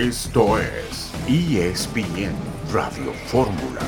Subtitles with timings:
[0.00, 2.32] Esto es ESPN
[2.72, 3.82] Radio Fórmula.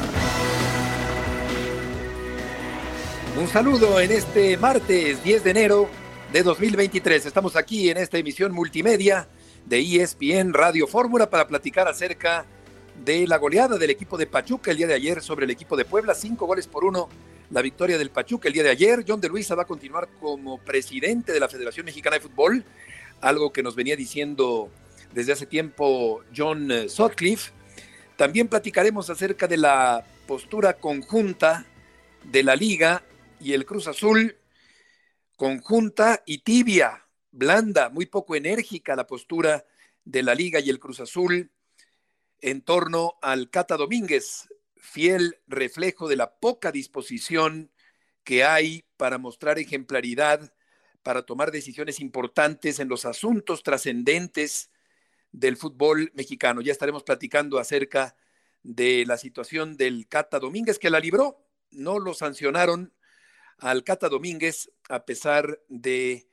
[3.40, 5.88] Un saludo en este martes 10 de enero
[6.30, 7.24] de 2023.
[7.24, 9.26] Estamos aquí en esta emisión multimedia
[9.64, 12.44] de ESPN Radio Fórmula para platicar acerca
[13.02, 15.86] de la goleada del equipo de Pachuca el día de ayer sobre el equipo de
[15.86, 17.08] Puebla, cinco goles por uno.
[17.48, 19.02] La victoria del Pachuca el día de ayer.
[19.08, 22.66] John de Luisa va a continuar como presidente de la Federación Mexicana de Fútbol,
[23.22, 24.70] algo que nos venía diciendo
[25.12, 27.52] desde hace tiempo John eh, Sutcliffe.
[28.16, 31.66] También platicaremos acerca de la postura conjunta
[32.24, 33.04] de la liga
[33.40, 34.36] y el Cruz Azul,
[35.36, 39.66] conjunta y tibia, blanda, muy poco enérgica la postura
[40.04, 41.50] de la liga y el Cruz Azul
[42.40, 47.70] en torno al Cata Domínguez, fiel reflejo de la poca disposición
[48.24, 50.52] que hay para mostrar ejemplaridad,
[51.02, 54.71] para tomar decisiones importantes en los asuntos trascendentes
[55.32, 56.60] del fútbol mexicano.
[56.60, 58.14] Ya estaremos platicando acerca
[58.62, 62.92] de la situación del Cata Domínguez, que la libró, no lo sancionaron
[63.58, 66.28] al Cata Domínguez a pesar de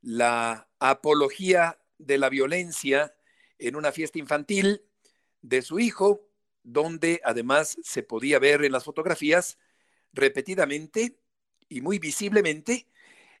[0.00, 3.14] la apología de la violencia
[3.58, 4.82] en una fiesta infantil
[5.40, 6.28] de su hijo,
[6.62, 9.58] donde además se podía ver en las fotografías
[10.12, 11.18] repetidamente
[11.68, 12.86] y muy visiblemente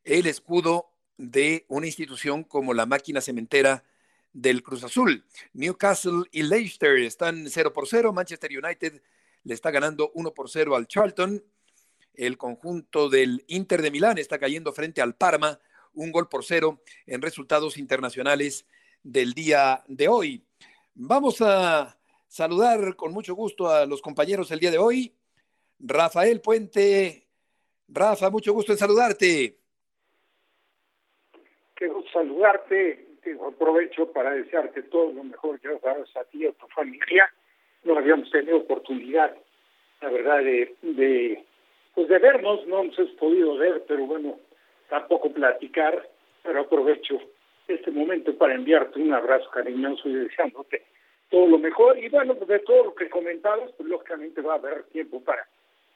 [0.04, 3.84] el escudo de una institución como la máquina cementera
[4.32, 5.24] del Cruz Azul.
[5.52, 8.12] Newcastle y Leicester están 0 por 0.
[8.12, 9.02] Manchester United
[9.44, 11.42] le está ganando 1 por 0 al Charlton.
[12.14, 15.58] El conjunto del Inter de Milán está cayendo frente al Parma,
[15.94, 18.66] un gol por cero en resultados internacionales
[19.02, 20.44] del día de hoy.
[20.94, 25.14] Vamos a saludar con mucho gusto a los compañeros el día de hoy.
[25.78, 27.26] Rafael Puente.
[27.88, 29.58] Rafa, mucho gusto en saludarte.
[31.74, 33.11] Qué gusto saludarte
[33.46, 37.32] aprovecho para desearte todo lo mejor, ya sabes, a ti y a tu familia.
[37.84, 39.34] No habíamos tenido oportunidad,
[40.00, 41.44] la verdad, de, de,
[41.94, 44.38] pues de vernos, no nos hemos podido ver, pero bueno,
[44.88, 46.08] tampoco platicar,
[46.42, 47.20] pero aprovecho
[47.68, 50.82] este momento para enviarte un abrazo cariñoso y deseándote
[51.30, 51.98] todo lo mejor.
[51.98, 55.46] Y bueno, pues de todo lo que comentabas, pues lógicamente va a haber tiempo para,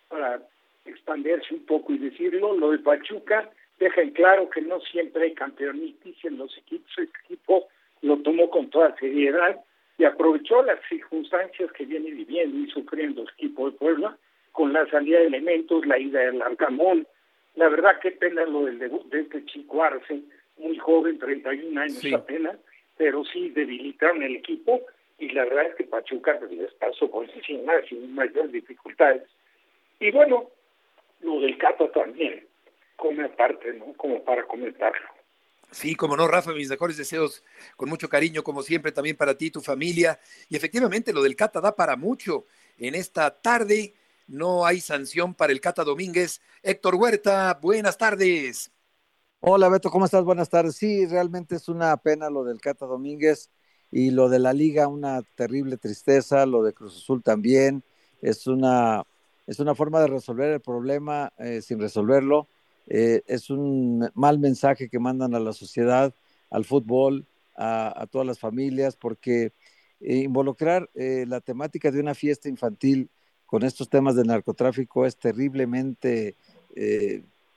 [0.08, 0.40] para
[0.84, 2.54] expandirse un poco y decirlo.
[2.54, 6.90] Lo de Pachuca, deja en claro que no siempre hay campeonitis en los equipos.
[6.98, 7.68] El equipo
[8.02, 9.60] lo tomó con toda seriedad
[9.98, 14.16] y aprovechó las circunstancias que viene viviendo y sufriendo el equipo de Puebla
[14.52, 17.06] con la salida de elementos, la ida del Arcamón.
[17.54, 20.20] La verdad, qué pena lo del debut de este chico Arce,
[20.58, 22.56] muy joven, 31 años apenas,
[22.96, 24.80] pero sí debilitaron el equipo
[25.18, 29.22] y la verdad es que Pachuca pues, les pasó por encima sin mayor dificultades.
[29.98, 30.50] Y bueno,
[31.20, 32.44] lo del Cata también
[32.96, 33.94] come aparte, ¿no?
[33.96, 35.16] Como para comentarlo.
[35.70, 37.42] Sí, como no, Rafa, mis mejores deseos
[37.76, 40.18] con mucho cariño, como siempre, también para ti y tu familia.
[40.48, 42.46] Y efectivamente, lo del Cata da para mucho.
[42.78, 43.94] En esta tarde
[44.26, 46.40] no hay sanción para el Cata Domínguez.
[46.62, 48.70] Héctor Huerta, buenas tardes.
[49.40, 50.24] Hola Beto, ¿cómo estás?
[50.24, 50.76] Buenas tardes.
[50.76, 53.50] Sí, realmente es una pena lo del Cata Domínguez
[53.90, 57.84] y lo de la liga, una terrible tristeza, lo de Cruz Azul también.
[58.22, 59.04] Es una,
[59.46, 62.48] es una forma de resolver el problema eh, sin resolverlo
[62.86, 66.14] eh, es un mal mensaje que mandan a la sociedad,
[66.50, 67.26] al fútbol,
[67.56, 69.52] a, todas las familias, porque
[70.00, 73.08] eh, involucrar eh, la temática de una fiesta infantil
[73.46, 76.34] con estos temas de narcotráfico es terriblemente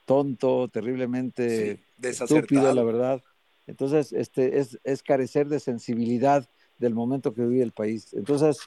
[0.06, 3.22] tonto, terriblemente estúpido, la verdad.
[3.66, 6.48] Entonces, este es, es carecer de sensibilidad
[6.78, 8.14] del momento que vive el país.
[8.14, 8.58] Entonces,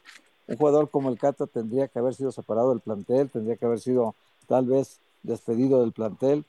[0.47, 3.79] un jugador como el Cata tendría que haber sido separado del plantel, tendría que haber
[3.79, 4.15] sido
[4.47, 6.45] tal vez despedido del plantel.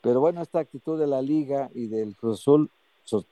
[0.00, 2.70] Pero bueno, esta actitud de la liga y del Cruz Azul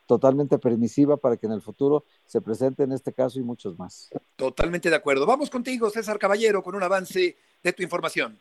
[0.06, 4.10] totalmente permisiva para que en el futuro se presente en este caso y muchos más.
[4.36, 5.26] Totalmente de acuerdo.
[5.26, 8.38] Vamos contigo, César Caballero, con un avance de tu información.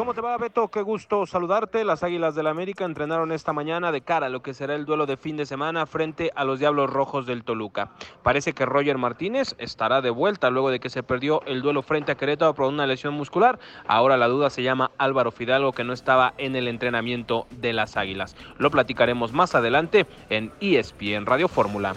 [0.00, 0.68] ¿Cómo te va, Beto?
[0.68, 1.84] Qué gusto saludarte.
[1.84, 4.86] Las Águilas del la América entrenaron esta mañana de cara a lo que será el
[4.86, 7.90] duelo de fin de semana frente a los Diablos Rojos del Toluca.
[8.22, 12.12] Parece que Roger Martínez estará de vuelta luego de que se perdió el duelo frente
[12.12, 13.58] a Querétaro por una lesión muscular.
[13.86, 17.98] Ahora la duda se llama Álvaro Fidalgo, que no estaba en el entrenamiento de las
[17.98, 18.36] Águilas.
[18.56, 21.94] Lo platicaremos más adelante en ESPN Radio Fórmula.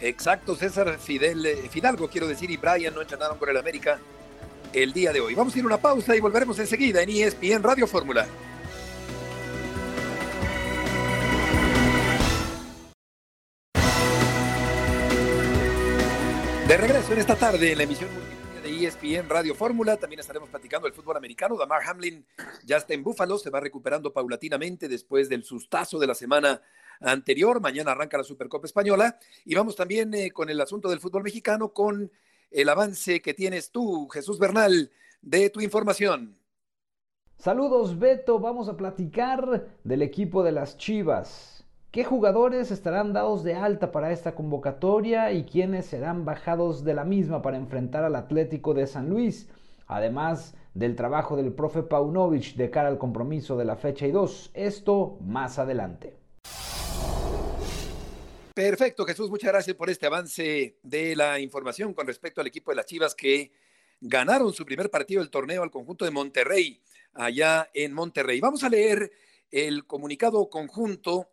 [0.00, 3.98] Exacto, César Fidel, eh, Fidalgo, quiero decir, y Brian no entrenaron con el América
[4.72, 5.34] el día de hoy.
[5.34, 8.26] Vamos a ir a una pausa y volveremos enseguida en ESPN Radio Fórmula.
[16.66, 18.10] De regreso en esta tarde en la emisión
[18.62, 21.56] de ESPN Radio Fórmula, también estaremos platicando el fútbol americano.
[21.56, 22.26] Damar Hamlin
[22.64, 26.60] ya está en Búfalo, se va recuperando paulatinamente después del sustazo de la semana
[27.00, 27.60] anterior.
[27.60, 31.72] Mañana arranca la Supercopa Española y vamos también eh, con el asunto del fútbol mexicano
[31.72, 32.10] con
[32.50, 34.90] el avance que tienes tú, Jesús Bernal,
[35.22, 36.38] de tu información.
[37.36, 41.64] Saludos Beto, vamos a platicar del equipo de las Chivas.
[41.90, 47.04] ¿Qué jugadores estarán dados de alta para esta convocatoria y quiénes serán bajados de la
[47.04, 49.48] misma para enfrentar al Atlético de San Luis?
[49.86, 54.50] Además del trabajo del profe Paunovic de cara al compromiso de la fecha y dos.
[54.52, 56.18] Esto más adelante.
[58.58, 62.74] Perfecto, Jesús, muchas gracias por este avance de la información con respecto al equipo de
[62.74, 63.52] las Chivas que
[64.00, 66.82] ganaron su primer partido del torneo al conjunto de Monterrey,
[67.12, 68.40] allá en Monterrey.
[68.40, 69.12] Vamos a leer
[69.52, 71.30] el comunicado conjunto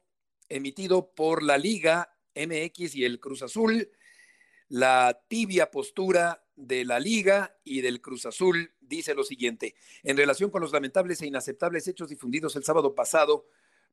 [0.49, 3.89] emitido por la Liga MX y el Cruz Azul,
[4.69, 9.73] la tibia postura de la Liga y del Cruz Azul dice lo siguiente,
[10.03, 13.47] en relación con los lamentables e inaceptables hechos difundidos el sábado pasado,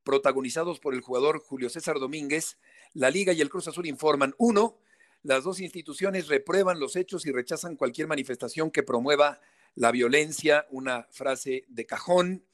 [0.05, 2.59] protagonizados por el jugador Julio César Domínguez,
[2.93, 4.79] la Liga y el Cruz Azul informan, uno,
[5.23, 9.41] las dos instituciones reprueban los hechos y rechazan cualquier manifestación que promueva
[9.75, 12.45] la violencia, una frase de cajón.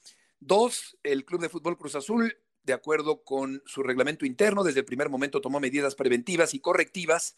[0.40, 4.86] Dos, el Club de Fútbol Cruz Azul, de acuerdo con su reglamento interno, desde el
[4.86, 7.36] primer momento tomó medidas preventivas y correctivas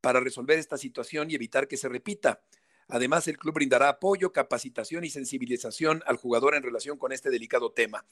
[0.00, 2.44] para resolver esta situación y evitar que se repita.
[2.88, 7.72] Además, el club brindará apoyo, capacitación y sensibilización al jugador en relación con este delicado
[7.72, 8.04] tema.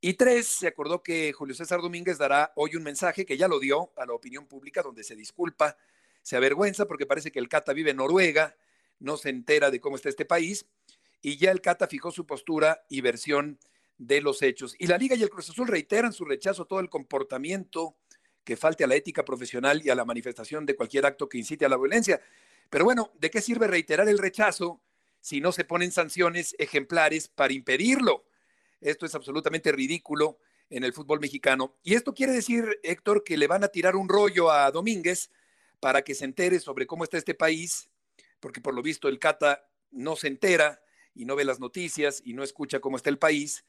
[0.00, 3.58] Y tres, se acordó que Julio César Domínguez dará hoy un mensaje que ya lo
[3.58, 5.76] dio a la opinión pública, donde se disculpa,
[6.22, 8.56] se avergüenza porque parece que el Cata vive en Noruega,
[8.98, 10.66] no se entera de cómo está este país,
[11.22, 13.58] y ya el Cata fijó su postura y versión
[13.98, 14.76] de los hechos.
[14.78, 17.96] Y la Liga y el Cruz Azul reiteran su rechazo a todo el comportamiento
[18.44, 21.64] que falte a la ética profesional y a la manifestación de cualquier acto que incite
[21.64, 22.20] a la violencia.
[22.70, 24.80] Pero bueno, ¿de qué sirve reiterar el rechazo
[25.20, 28.24] si no se ponen sanciones ejemplares para impedirlo?
[28.80, 30.38] Esto es absolutamente ridículo
[30.70, 31.76] en el fútbol mexicano.
[31.82, 35.30] Y esto quiere decir, Héctor, que le van a tirar un rollo a Domínguez
[35.80, 37.88] para que se entere sobre cómo está este país,
[38.40, 40.80] porque por lo visto el Cata no se entera
[41.14, 43.64] y no ve las noticias y no escucha cómo está el país,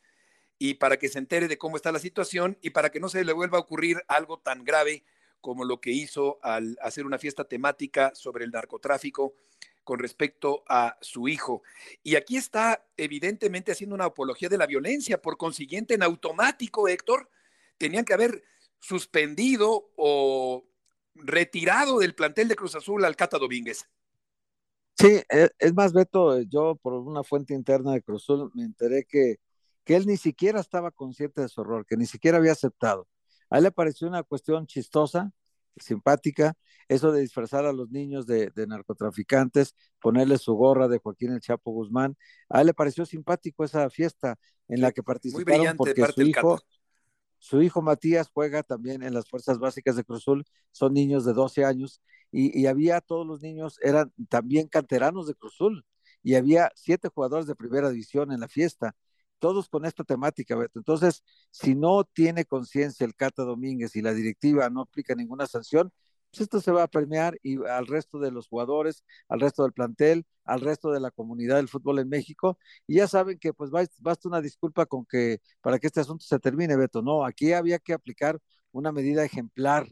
[0.60, 3.24] y para que se entere de cómo está la situación y para que no se
[3.24, 5.04] le vuelva a ocurrir algo tan grave
[5.40, 9.36] como lo que hizo al hacer una fiesta temática sobre el narcotráfico
[9.88, 11.64] con respecto a su hijo.
[12.04, 15.22] Y aquí está evidentemente haciendo una apología de la violencia.
[15.22, 17.30] Por consiguiente, en automático, Héctor,
[17.78, 18.44] tenían que haber
[18.82, 20.66] suspendido o
[21.16, 23.86] retirado del plantel de Cruz Azul al Cata Domínguez.
[24.98, 29.06] Sí, e, es más, Beto, yo por una fuente interna de Cruz Azul me enteré
[29.06, 29.38] que,
[29.86, 33.08] que él ni siquiera estaba consciente de su error, que ni siquiera había aceptado.
[33.50, 35.32] A él le pareció una cuestión chistosa,
[35.78, 36.58] simpática,
[36.88, 41.72] eso de disfrazar a los niños de, narcotraficantes, ponerle su gorra de Joaquín el Chapo
[41.72, 42.18] Guzmán.
[42.50, 44.38] A él le pareció simpático esa fiesta
[44.68, 46.60] en la que participaron porque su hijo,
[47.38, 51.66] su hijo Matías juega también en las fuerzas básicas de Cruzul, son niños de 12
[51.66, 52.02] años
[52.32, 55.86] y, y había todos los niños, eran también canteranos de Cruzul
[56.24, 58.96] y había siete jugadores de primera división en la fiesta
[59.40, 60.80] todos con esta temática, Beto.
[60.80, 65.92] Entonces, si no tiene conciencia el Cata Domínguez y la directiva no aplica ninguna sanción,
[66.30, 69.74] pues esto se va a premiar y al resto de los jugadores, al resto del
[69.74, 72.58] plantel, al resto de la comunidad del fútbol en México.
[72.86, 76.40] Y ya saben que pues basta una disculpa con que para que este asunto se
[76.40, 77.02] termine, Beto.
[77.02, 78.40] No, aquí había que aplicar
[78.72, 79.88] una medida ejemplar.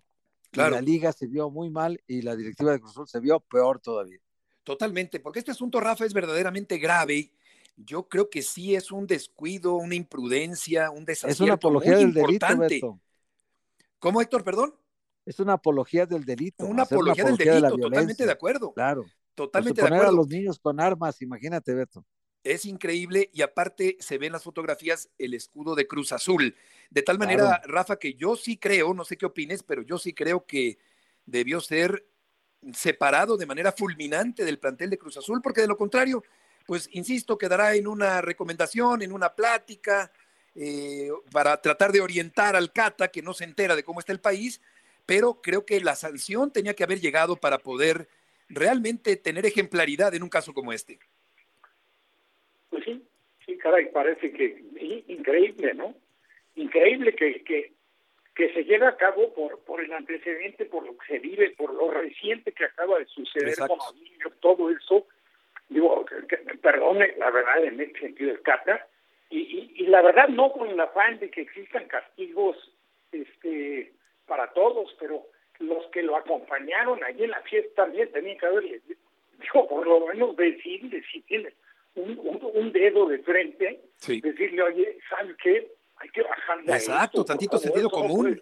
[0.52, 0.76] Claro.
[0.76, 4.20] La liga se vio muy mal y la directiva de Cruz se vio peor todavía.
[4.64, 7.32] Totalmente, porque este asunto, Rafa, es verdaderamente grave
[7.78, 12.14] yo creo que sí es un descuido, una imprudencia, un desacierto Es una apología del
[12.14, 13.00] delito, Beto.
[14.00, 14.76] ¿Cómo, Héctor, perdón?
[15.26, 16.66] Es una apología del delito.
[16.66, 18.74] Una apología, del delito, totalmente de acuerdo.
[18.74, 19.06] Claro.
[19.34, 20.14] Totalmente pues de acuerdo.
[20.14, 22.06] a los niños con armas, imagínate, Beto.
[22.44, 26.56] Es increíble y aparte se ven las fotografías el escudo de Cruz Azul.
[26.92, 30.14] De tal manera, Rafa, que yo sí creo, no sé qué opines, pero yo sí
[30.14, 30.78] creo que
[31.26, 32.08] debió ser
[32.72, 36.24] separado de manera fulminante del plantel de Cruz Azul, porque de lo contrario,
[36.68, 40.12] pues insisto, quedará en una recomendación, en una plática,
[40.54, 44.22] eh, para tratar de orientar al Cata, que no se entera de cómo está el
[44.22, 44.62] país,
[45.06, 48.08] pero creo que la sanción tenía que haber llegado para poder
[48.50, 51.00] realmente tener ejemplaridad en un caso como este.
[52.70, 53.04] Pues sí,
[53.46, 54.64] sí, caray, parece que
[55.08, 55.96] increíble, ¿no?
[56.56, 57.74] Increíble que, que,
[58.36, 61.74] que se lleve a cabo por, por el antecedente, por lo que se vive, por
[61.74, 63.80] lo reciente que acaba de suceder con
[64.40, 65.08] todo eso,
[65.70, 66.06] digo,
[66.62, 68.88] perdone la verdad en este sentido el Cata,
[69.30, 72.56] y, y, la verdad no con el afán de que existan castigos
[73.12, 73.92] este
[74.28, 75.26] para todos, pero
[75.60, 78.82] los que lo acompañaron allí en la fiesta también tenían que haberle,
[79.40, 81.54] digo, por lo menos decirle si tiene
[81.96, 82.20] un,
[82.54, 85.72] un, dedo de frente, decirle, oye, ¿sabes qué?
[85.98, 88.40] hay que bajarle Exacto, tantito sentido común.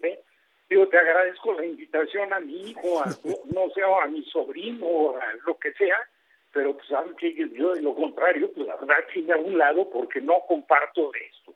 [0.70, 3.06] Yo te agradezco la invitación a mi hijo, a,
[3.52, 5.98] no sé, a mi sobrino, o a lo que sea,
[6.52, 9.88] pero pues saben que yo de lo contrario, pues la verdad sí a un lado
[9.90, 11.54] porque no comparto de esto.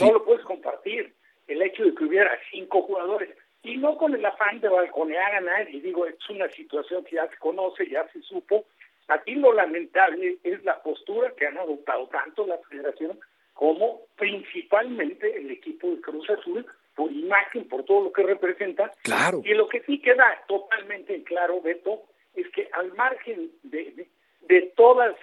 [0.00, 1.14] No lo puedes compartir.
[1.46, 3.30] El hecho de que hubiera cinco jugadores,
[3.64, 7.26] y no con el afán de balconear a nadie, digo, es una situación que ya
[7.28, 8.66] se conoce, ya se supo.
[9.08, 13.18] Aquí lo lamentable es la postura que han adoptado tanto la federación
[13.54, 18.92] como principalmente el equipo de Cruz Azul, por imagen, por todo lo que representa.
[19.02, 19.40] Claro.
[19.44, 22.02] Y lo que sí queda totalmente claro, Beto,
[22.34, 24.06] es que al margen de,
[24.42, 25.16] de, todos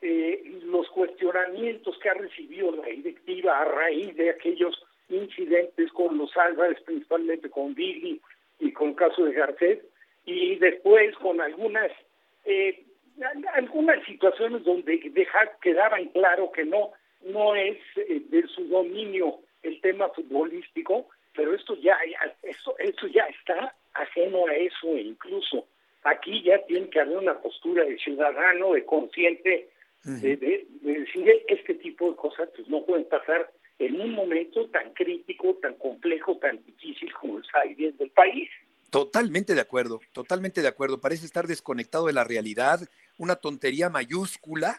[0.00, 4.80] eh, los cuestionamientos que ha recibido la directiva a raíz de aquellos
[5.14, 8.20] incidentes con los Álvarez, principalmente con Billy
[8.58, 9.78] y con el caso de Garcés,
[10.26, 11.90] y después con algunas
[12.44, 12.84] eh,
[13.54, 16.92] algunas situaciones donde dejar, quedaba en claro que no
[17.22, 21.96] no es eh, de su dominio el tema futbolístico, pero esto ya,
[22.42, 25.66] esto, esto ya está ajeno a eso e incluso.
[26.02, 29.70] Aquí ya tiene que haber una postura de ciudadano, de consciente,
[30.04, 34.92] de, de, decir este tipo de cosas pues no pueden pasar en un momento tan
[34.92, 38.48] crítico, tan complejo, tan difícil como está viviendo el país.
[38.90, 41.00] Totalmente de acuerdo, totalmente de acuerdo.
[41.00, 42.80] Parece estar desconectado de la realidad,
[43.18, 44.78] una tontería mayúscula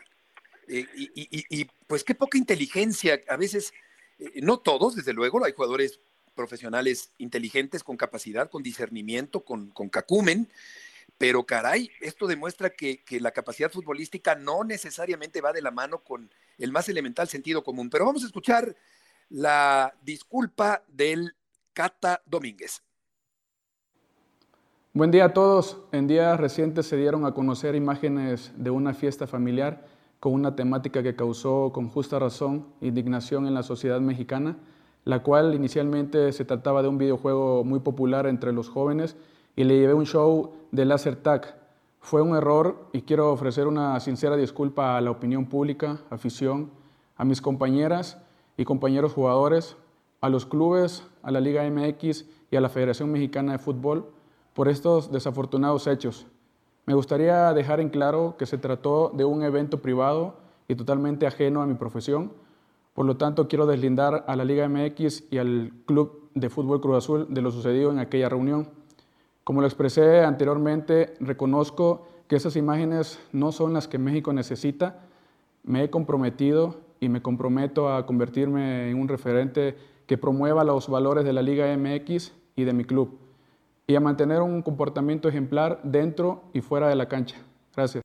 [0.67, 3.21] eh, y, pues qué poca inteligencia.
[3.27, 3.73] A veces,
[4.19, 5.99] eh, no todos, desde luego, hay jugadores
[6.33, 10.47] profesionales inteligentes, con capacidad, con discernimiento, con, con cacumen,
[11.17, 16.29] pero caray, esto demuestra que, la capacidad futbolística no necesariamente va de la mano con
[16.57, 17.89] el más elemental sentido común.
[17.89, 18.75] Pero vamos a escuchar
[19.29, 21.35] la disculpa del
[21.73, 22.81] Cata Domínguez.
[24.93, 25.77] Buen día a todos.
[25.91, 29.87] En días recientes se dieron a conocer imágenes de una fiesta familiar
[30.19, 34.57] con una temática que causó con justa razón indignación en la sociedad mexicana,
[35.03, 39.15] la cual inicialmente se trataba de un videojuego muy popular entre los jóvenes
[39.55, 41.55] y le llevé un show de laser tag.
[41.99, 46.69] Fue un error y quiero ofrecer una sincera disculpa a la opinión pública, afición,
[47.17, 48.21] a mis compañeras
[48.57, 49.77] y compañeros jugadores,
[50.21, 54.05] a los clubes, a la Liga MX y a la Federación Mexicana de Fútbol
[54.53, 56.27] por estos desafortunados hechos.
[56.85, 60.35] Me gustaría dejar en claro que se trató de un evento privado
[60.67, 62.31] y totalmente ajeno a mi profesión.
[62.93, 66.97] Por lo tanto, quiero deslindar a la Liga MX y al Club de Fútbol Cruz
[66.97, 68.69] Azul de lo sucedido en aquella reunión.
[69.45, 75.05] Como lo expresé anteriormente, reconozco que esas imágenes no son las que México necesita.
[75.61, 81.25] Me he comprometido y me comprometo a convertirme en un referente que promueva los valores
[81.25, 83.19] de la Liga MX y de mi club
[83.85, 87.35] y a mantener un comportamiento ejemplar dentro y fuera de la cancha.
[87.75, 88.01] Gracias.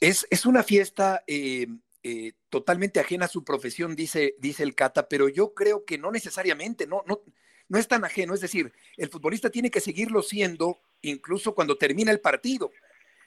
[0.00, 1.68] Es, es una fiesta eh,
[2.02, 6.10] eh, totalmente ajena a su profesión, dice, dice el Cata, pero yo creo que no
[6.10, 7.04] necesariamente, no,
[7.68, 8.34] no es tan ajeno.
[8.34, 12.70] Es decir, el futbolista tiene que seguirlo siendo incluso cuando termina el partido.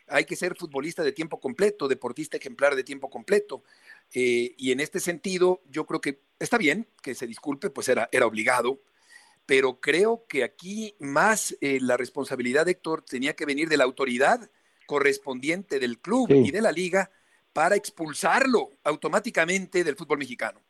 [0.08, 3.64] Hay que ser futbolista de tiempo completo, deportista ejemplar de tiempo completo.
[4.14, 8.08] Eh, y en este sentido, yo creo que está bien que se disculpe, pues era,
[8.12, 8.80] era obligado
[9.48, 14.52] pero creo que aquí más eh, la responsabilidad, Héctor, tenía que venir de la autoridad
[14.86, 17.10] correspondiente del club y de la liga
[17.54, 20.62] para expulsarlo automáticamente del fútbol mexicano.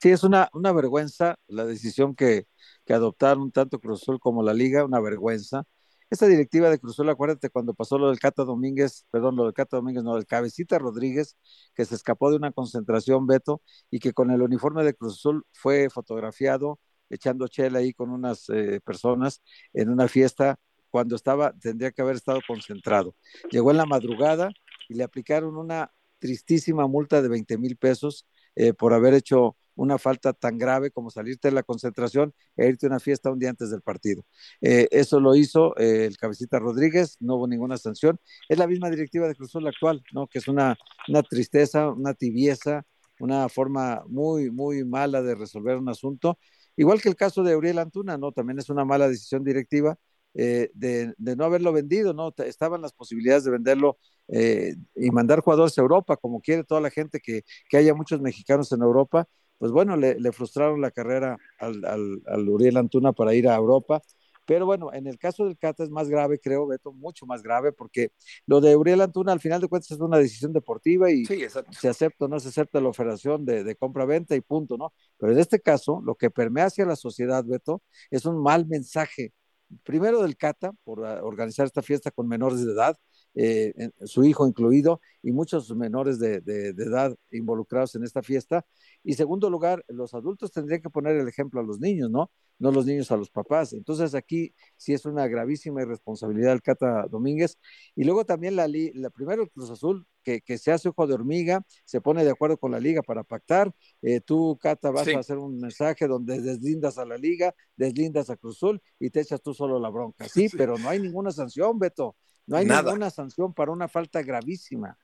[0.00, 2.46] Sí, es una, una vergüenza la decisión que,
[2.84, 5.64] que adoptaron tanto Cruz Azul como la liga, una vergüenza.
[6.08, 9.54] Esta directiva de Cruz Azul, acuérdate cuando pasó lo del Cata Domínguez, perdón, lo del
[9.54, 11.36] Cata Domínguez, no, del Cabecita Rodríguez,
[11.74, 15.44] que se escapó de una concentración, Beto, y que con el uniforme de Cruz Azul
[15.52, 16.78] fue fotografiado,
[17.10, 20.58] echando chela ahí con unas eh, personas en una fiesta
[20.90, 23.14] cuando estaba, tendría que haber estado concentrado.
[23.50, 24.50] Llegó en la madrugada
[24.88, 28.26] y le aplicaron una tristísima multa de 20 mil pesos
[28.56, 32.86] eh, por haber hecho una falta tan grave como salirte de la concentración e irte
[32.86, 34.24] a una fiesta un día antes del partido.
[34.60, 38.20] Eh, eso lo hizo el cabecita Rodríguez, no hubo ninguna sanción.
[38.48, 40.26] Es la misma directiva de Cruzul actual, ¿no?
[40.26, 40.76] Que es una,
[41.08, 42.84] una tristeza, una tibieza,
[43.20, 46.38] una forma muy, muy mala de resolver un asunto
[46.78, 48.30] Igual que el caso de Uriel Antuna, ¿no?
[48.30, 49.98] También es una mala decisión directiva
[50.34, 52.32] eh, de, no haberlo vendido, ¿no?
[52.38, 56.90] Estaban las posibilidades de venderlo eh, y mandar jugadores a Europa, como quiere toda la
[56.90, 57.42] gente que,
[57.72, 59.26] haya muchos mexicanos en Europa.
[59.58, 64.00] Pues bueno, le, frustraron la carrera al, al, Uriel Antuna para ir a Europa.
[64.48, 67.70] Pero bueno, en el caso del Cata es más grave, creo, Beto, mucho más grave,
[67.70, 68.12] porque
[68.46, 72.24] lo de Uriel Antuna al final de cuentas es una decisión deportiva y se acepta
[72.24, 74.94] o no se acepta la operación de, compra-venta y punto, ¿no?
[75.18, 79.34] Pero en este caso, lo que permea hacia la sociedad, Beto, es un mal mensaje.
[79.82, 82.96] Primero del Cata, por ah, organizar esta fiesta con menores de edad,
[83.34, 88.64] eh, su hijo incluido, y muchos menores de, de, edad involucrados en esta fiesta.
[89.04, 92.30] Y segundo lugar, los adultos tendrían que poner el ejemplo a los niños, ¿no?
[92.58, 93.72] No los niños a los papás.
[93.72, 97.58] Entonces aquí sí es una gravísima irresponsabilidad del Cata Domínguez.
[97.94, 101.14] Y luego también la, la primero el Cruz Azul, que, que, se hace ojo de
[101.14, 103.72] hormiga, se pone de acuerdo con la liga para pactar.
[104.02, 108.36] Eh, tú, Cata, vas a hacer un mensaje donde deslindas a la liga, deslindas a
[108.36, 110.28] Cruz Azul y te echas tú solo la bronca.
[110.28, 112.16] Sí, pero no hay ninguna sanción, Beto.
[112.48, 114.96] No hay ninguna sanción para una falta gravísima.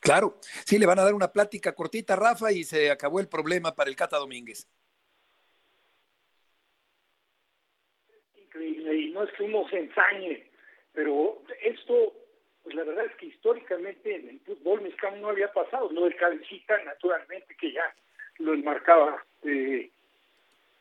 [0.00, 3.74] Claro, sí, le van a dar una plática cortita, Rafa, y se acabó el problema
[3.74, 4.68] para el Cata Domínguez.
[8.34, 10.50] Increíble, y no es que uno se ensañe,
[10.92, 12.12] pero esto,
[12.64, 15.90] pues la verdad es que históricamente en el fútbol mexicano no había pasado.
[15.92, 17.94] Lo del cabecita, naturalmente, que ya
[18.38, 19.90] lo enmarcaba eh,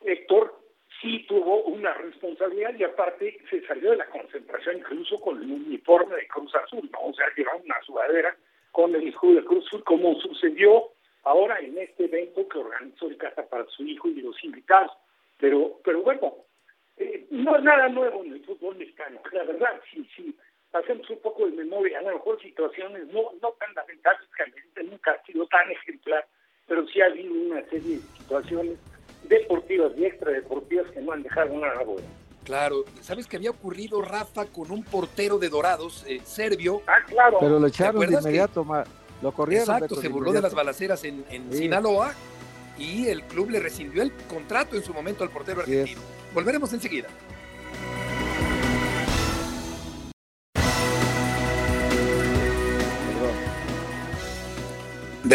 [0.02, 0.65] Héctor,
[1.06, 6.16] sí tuvo una responsabilidad y aparte se salió de la concentración incluso con el uniforme
[6.16, 7.00] de Cruz Azul, ¿no?
[7.00, 8.36] O sea, llevaba una sudadera
[8.72, 10.90] con el hijo de Cruz Azul, como sucedió
[11.24, 14.92] ahora en este evento que organizó el Casa para su hijo y los invitados.
[15.38, 16.34] Pero, pero bueno,
[16.98, 19.22] eh, no es nada nuevo en el fútbol mexicano.
[19.32, 20.36] La verdad, sí, sí,
[20.74, 24.28] hacemos un poco de memoria, a lo mejor situaciones no, no tan lamentables
[24.74, 26.26] que nunca ha sido tan ejemplar,
[26.66, 28.80] pero sí ha habido una serie de situaciones
[29.28, 32.08] deportivas y extradeportivas que no han dejado nada bueno.
[32.44, 36.84] Claro, ¿sabes qué había ocurrido, Rafa, con un portero de Dorados, eh, serbio?
[36.86, 37.38] Ah, claro.
[37.40, 38.66] Pero lo echaron de inmediato,
[39.22, 39.68] lo corrieron.
[39.68, 42.14] Exacto, se burló de, las balaceras en, Sinaloa
[42.78, 46.02] y el club le rescindió el contrato en su momento al portero argentino.
[46.36, 47.08] Volveremos enseguida.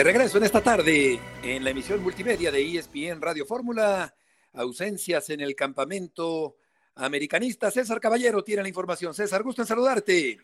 [0.01, 4.15] De regreso en esta tarde en la emisión multimedia de ESPN Radio Fórmula,
[4.55, 6.57] ausencias en el campamento
[6.95, 7.71] americanista.
[7.71, 9.13] César Caballero tiene la información.
[9.13, 10.39] César, gusto en saludarte.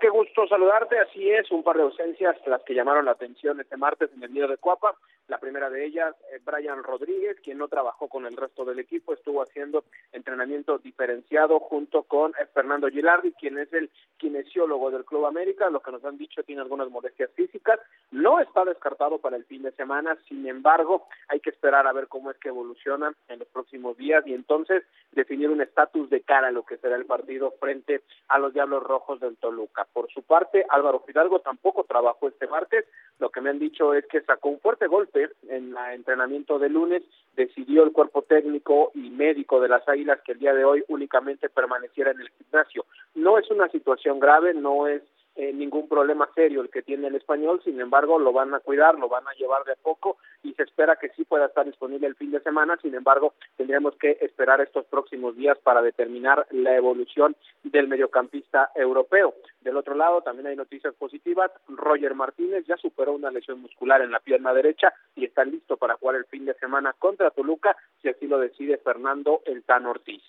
[0.00, 3.76] Que gusto saludarte, así es, un par de ausencias las que llamaron la atención este
[3.76, 4.94] martes en el Nido de Cuapa.
[5.30, 9.14] La primera de ellas, eh, Brian Rodríguez, quien no trabajó con el resto del equipo,
[9.14, 15.26] estuvo haciendo entrenamiento diferenciado junto con eh, Fernando Gilardi, quien es el kinesiólogo del Club
[15.26, 15.70] América.
[15.70, 17.78] Lo que nos han dicho tiene algunas molestias físicas.
[18.10, 22.08] No está descartado para el fin de semana, sin embargo, hay que esperar a ver
[22.08, 26.48] cómo es que evoluciona en los próximos días y entonces definir un estatus de cara
[26.48, 29.86] a lo que será el partido frente a los Diablos Rojos del Toluca.
[29.92, 32.84] Por su parte, Álvaro Fidalgo tampoco trabajó este martes.
[33.20, 36.70] Lo que me han dicho es que sacó un fuerte golpe en el entrenamiento de
[36.70, 37.02] lunes
[37.36, 41.48] decidió el cuerpo técnico y médico de las Águilas que el día de hoy únicamente
[41.48, 42.84] permaneciera en el gimnasio.
[43.14, 45.02] No es una situación grave, no es
[45.40, 48.98] eh, ningún problema serio el que tiene el español, sin embargo lo van a cuidar,
[48.98, 52.06] lo van a llevar de a poco y se espera que sí pueda estar disponible
[52.08, 56.76] el fin de semana, sin embargo tendremos que esperar estos próximos días para determinar la
[56.76, 59.32] evolución del mediocampista europeo.
[59.62, 64.10] Del otro lado también hay noticias positivas, Roger Martínez ya superó una lesión muscular en
[64.10, 68.10] la pierna derecha y está listo para jugar el fin de semana contra Toluca si
[68.10, 70.22] así lo decide Fernando El Tan Ortiz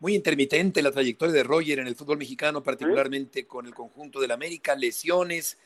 [0.00, 4.30] muy intermitente la trayectoria de Roger en el fútbol mexicano, particularmente con el conjunto del
[4.30, 5.58] América, lesiones,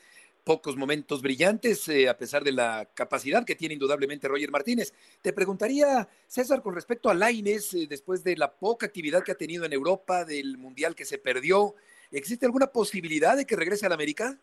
[0.43, 4.93] pocos momentos brillantes, eh, a pesar de la capacidad que tiene indudablemente Roger Martínez.
[5.21, 9.35] Te preguntaría, César, con respecto a Laines, eh, después de la poca actividad que ha
[9.37, 11.75] tenido en Europa, del Mundial que se perdió,
[12.11, 14.37] ¿existe alguna posibilidad de que regrese al América?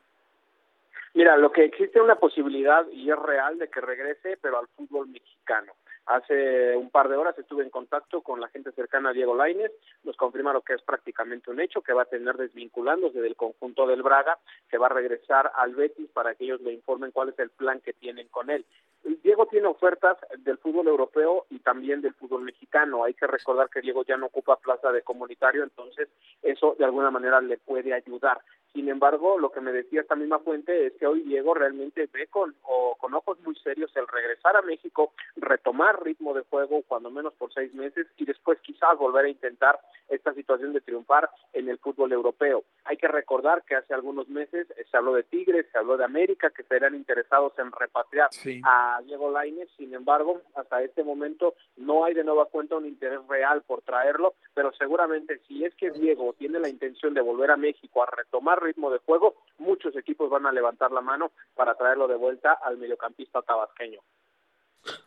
[1.14, 5.09] Mira, lo que existe una posibilidad y es real de que regrese, pero al fútbol
[5.09, 5.72] mexicano.
[6.09, 9.71] Hace un par de horas estuve en contacto con la gente cercana a Diego Lainez,
[10.05, 14.03] nos confirmaron que es prácticamente un hecho, que va a tener desvinculándose del conjunto del
[14.03, 14.38] Braga,
[14.71, 17.81] que va a regresar al Betis para que ellos le informen cuál es el plan
[17.81, 18.64] que tienen con él.
[19.23, 23.05] Diego tiene ofertas del fútbol europeo y también del fútbol mexicano.
[23.05, 26.09] Hay que recordar que Diego ya no ocupa plaza de comunitario, entonces
[26.42, 28.40] eso de alguna manera le puede ayudar.
[28.79, 32.29] Sin embargo, lo que me decía esta misma fuente es que hoy Diego realmente ve
[32.29, 37.11] con, o, con ojos muy serios el regresar a México, retomar ritmo de juego, cuando
[37.11, 41.69] menos por seis meses, y después quizás volver a intentar esta situación de triunfar en
[41.69, 42.62] el fútbol europeo.
[42.85, 46.51] Hay que recordar que hace algunos meses se habló de Tigres, se habló de América,
[46.51, 48.31] que serían interesados en repatriar
[48.62, 53.27] a Diego Lainez, sin embargo, hasta este momento no hay de nueva cuenta un interés
[53.27, 57.57] real por traerlo, pero seguramente si es que Diego tiene la intención de volver a
[57.57, 62.07] México a retomar ritmo de juego, muchos equipos van a levantar la mano para traerlo
[62.07, 64.00] de vuelta al mediocampista tabasqueño.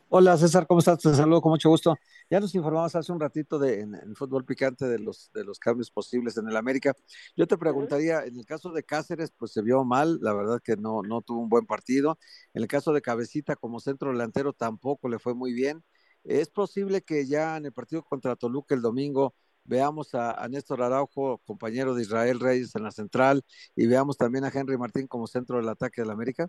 [0.10, 1.00] Hola César, ¿cómo estás?
[1.00, 1.96] Te saludo con mucho gusto.
[2.30, 5.58] Ya nos informamos hace un ratito de, en, el fútbol picante de los, de los
[5.60, 6.94] cambios posibles en el América.
[7.38, 10.76] Yo te preguntaría, en el caso de Cáceres, pues se vio mal, la verdad que
[10.76, 12.18] no, no tuvo un buen partido.
[12.54, 15.84] En el caso de Cabecita como centro delantero tampoco le fue muy bien.
[16.24, 20.82] ¿Es posible que ya en el partido contra Toluca el domingo veamos a, a, Néstor
[20.82, 23.44] Araujo, compañero de Israel Reyes en la central,
[23.76, 26.48] y veamos también a Henry Martín como centro del ataque de la América?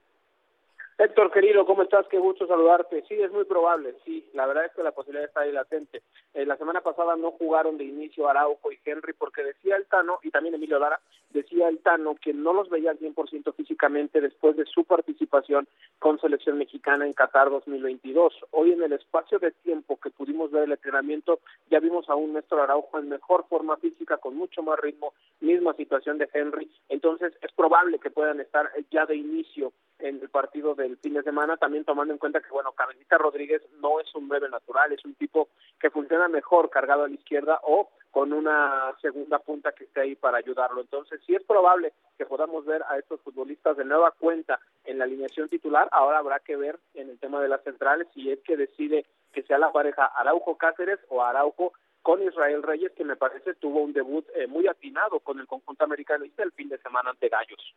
[1.05, 2.07] Héctor, querido, ¿cómo estás?
[2.07, 3.03] Qué gusto saludarte.
[3.09, 4.25] Sí, es muy probable, sí.
[4.35, 6.01] La verdad es que la posibilidad está ahí latente.
[6.33, 10.21] Eh, la semana pasada no jugaron de inicio Araujo y Henry porque decía el Tano,
[10.23, 14.57] y también Emilio Lara, decía el Tano que no los veía al 100% físicamente después
[14.57, 15.67] de su participación
[15.99, 18.35] con selección mexicana en Qatar 2022.
[18.53, 22.35] Hoy en el espacio de tiempo que pudimos ver el entrenamiento, ya vimos a un
[22.35, 26.71] Néstor Araujo en mejor forma física, con mucho más ritmo, misma situación de Henry.
[26.89, 31.23] Entonces es probable que puedan estar ya de inicio en el partido del fin de
[31.23, 35.05] semana, también tomando en cuenta que, bueno, Cabecita Rodríguez no es un nueve natural, es
[35.05, 35.49] un tipo
[35.81, 40.15] que funciona mejor cargado a la izquierda o con una segunda punta que esté ahí
[40.17, 40.81] para ayudarlo.
[40.81, 45.05] Entonces, sí es probable que podamos ver a estos futbolistas de nueva cuenta en la
[45.05, 45.89] alineación titular.
[45.93, 49.43] Ahora habrá que ver en el tema de las centrales si es que decide que
[49.45, 53.93] sea la pareja Araujo Cáceres o Araujo con Israel Reyes, que me parece tuvo un
[53.93, 57.75] debut eh, muy atinado con el conjunto americanista el fin de semana ante Gallos.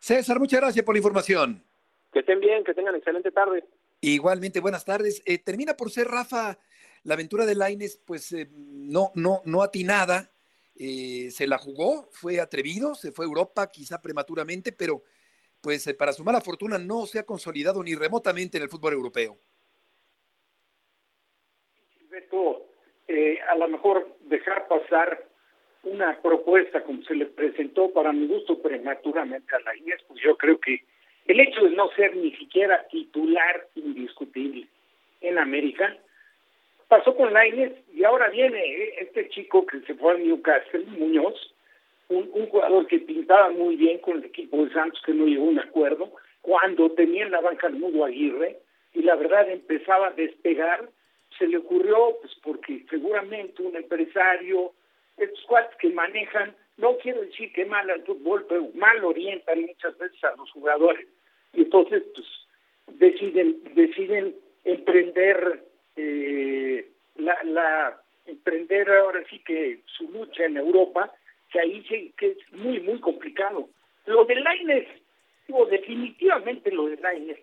[0.00, 1.62] César, muchas gracias por la información.
[2.10, 3.64] Que estén bien, que tengan excelente tarde.
[4.00, 5.22] Igualmente, buenas tardes.
[5.26, 6.58] Eh, termina por ser, Rafa,
[7.04, 10.32] la aventura de Laines, pues eh, no, no, no atinada.
[10.74, 15.02] Eh, se la jugó, fue atrevido, se fue a Europa quizá prematuramente, pero
[15.60, 18.94] pues eh, para su mala fortuna no se ha consolidado ni remotamente en el fútbol
[18.94, 19.38] europeo.
[22.08, 22.70] Beto,
[23.06, 25.29] eh, a lo mejor dejar pasar
[25.82, 30.36] una propuesta como se le presentó para mi gusto prematuramente a la Inés, pues yo
[30.36, 30.82] creo que
[31.26, 34.66] el hecho de no ser ni siquiera titular indiscutible
[35.20, 35.96] en América
[36.88, 41.54] pasó con Lainez y ahora viene eh, este chico que se fue a Newcastle, Muñoz,
[42.08, 45.44] un, un, jugador que pintaba muy bien con el equipo de Santos que no llegó
[45.44, 46.10] a un acuerdo,
[46.42, 48.58] cuando tenía en la banca el Mudo Aguirre
[48.92, 50.88] y la verdad empezaba a despegar,
[51.38, 54.72] se le ocurrió, pues porque seguramente un empresario,
[55.20, 59.96] estos cuates que manejan, no quiero decir que mal al fútbol, pero mal orientan muchas
[59.98, 61.06] veces a los jugadores
[61.52, 62.26] y entonces pues
[62.98, 65.64] deciden, deciden emprender
[65.96, 71.12] eh, la, la emprender ahora sí que su lucha en Europa,
[71.50, 73.68] que ahí sí que es muy, muy complicado.
[74.06, 74.88] Lo de Lainez,
[75.46, 77.40] digo, definitivamente lo de Lainez,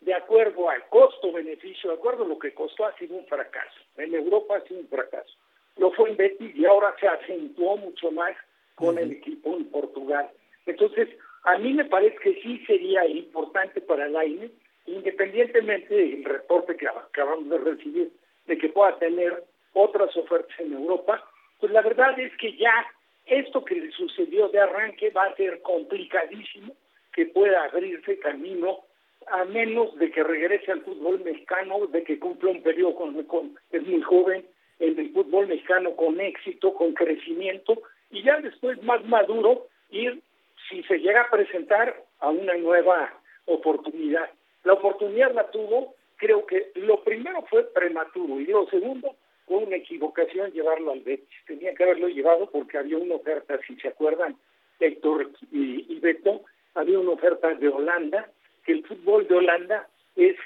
[0.00, 3.80] de acuerdo al costo-beneficio, de acuerdo a lo que costó, ha sido un fracaso.
[3.96, 5.37] En Europa ha sido un fracaso.
[5.78, 8.36] Lo fue en Betis y ahora se acentuó mucho más
[8.74, 9.02] con uh -huh.
[9.02, 10.28] el equipo en Portugal.
[10.66, 11.08] Entonces,
[11.44, 14.52] a mí me parece que sí sería importante para Lainez
[14.88, 18.10] independientemente del reporte que acabamos de recibir
[18.46, 21.22] de que pueda tener otras ofertas en Europa,
[21.60, 22.86] pues la verdad es que ya
[23.26, 26.74] esto que le sucedió de arranque va a ser complicadísimo
[27.12, 28.80] que pueda abrirse camino
[29.26, 33.58] a menos de que regrese al fútbol mexicano, de que cumpla un periodo con, con
[33.70, 34.46] es muy joven
[34.78, 40.20] en el fútbol mexicano con éxito, con crecimiento, y ya después más maduro ir,
[40.68, 43.12] si se llega a presentar, a una nueva
[43.46, 44.30] oportunidad.
[44.64, 49.14] La oportunidad la tuvo, creo que lo primero fue prematuro y lo segundo
[49.46, 51.28] fue una equivocación llevarlo al Betis.
[51.46, 54.36] Tenía que haberlo llevado porque había una oferta, si se acuerdan,
[54.80, 56.42] Héctor y, Beto,
[56.74, 58.30] había una oferta de Holanda,
[58.64, 60.36] que el fútbol de Holanda es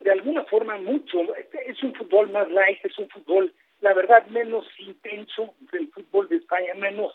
[0.00, 1.18] de alguna forma mucho,
[1.66, 6.36] es un fútbol más light, es un fútbol, la verdad, menos intenso del fútbol de
[6.36, 7.12] España, menos,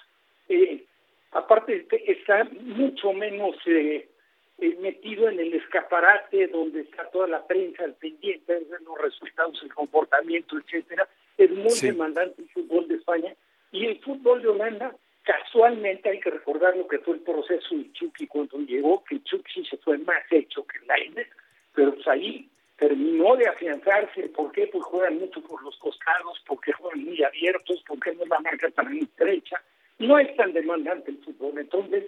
[0.50, 0.84] eh,
[1.32, 4.08] aparte está mucho menos eh,
[4.60, 9.74] eh, metido en el escaparate donde está toda la prensa al pendiente los resultados, el
[9.74, 11.08] comportamiento, etcétera.
[11.38, 11.88] Es muy sí.
[11.88, 13.34] demandante el fútbol de España
[13.72, 14.96] y el fútbol de Holanda.
[15.24, 19.66] Casualmente hay que recordar lo que fue el proceso de Chucky cuando llegó, que Chucky
[19.66, 21.30] se fue más hecho que Lainez,
[21.74, 22.50] pero pues ahí
[22.88, 24.30] terminó de afianzarse.
[24.30, 24.68] ¿Por qué?
[24.68, 28.70] Pues juegan mucho por los costados, porque juegan muy abiertos, porque no es la marca
[28.72, 29.62] tan estrecha.
[30.00, 31.60] No es tan demandante el fútbol.
[31.60, 32.04] Entonces,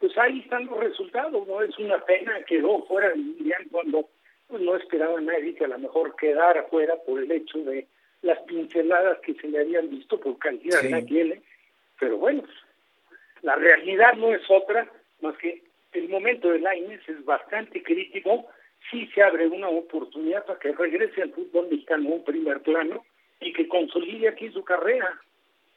[0.00, 1.62] pues ahí están los resultados, ¿no?
[1.62, 4.08] Es una pena, quedó fuera del Mundial cuando
[4.48, 7.86] pues, no esperaba nadie que a lo mejor quedara fuera por el hecho de
[8.22, 10.88] las pinceladas que se le habían visto por calidad sí.
[10.88, 11.42] la tiene,
[12.00, 12.42] pero bueno,
[13.42, 18.46] la realidad no es otra más que el momento de Lainez es bastante crítico,
[18.90, 23.04] sí se abre una oportunidad para que regrese al fútbol mexicano un primer plano
[23.40, 25.20] y que consolide aquí su carrera.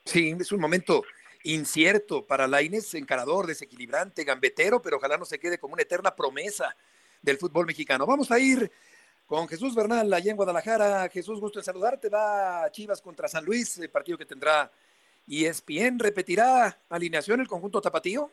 [0.06, 1.04] Sí, es un momento
[1.44, 6.76] incierto para Laines, encarador, desequilibrante, gambetero, pero ojalá no se quede como una eterna promesa
[7.22, 8.06] del fútbol mexicano.
[8.06, 8.72] Vamos a ir
[9.26, 11.08] con Jesús Bernal allá en Guadalajara.
[11.10, 12.10] Jesús, gusto en saludarte.
[12.10, 14.72] Va Chivas contra San Luis, el partido que tendrá
[15.28, 16.00] ESPN.
[16.00, 18.30] ¿Repetirá alineación el conjunto tapatío?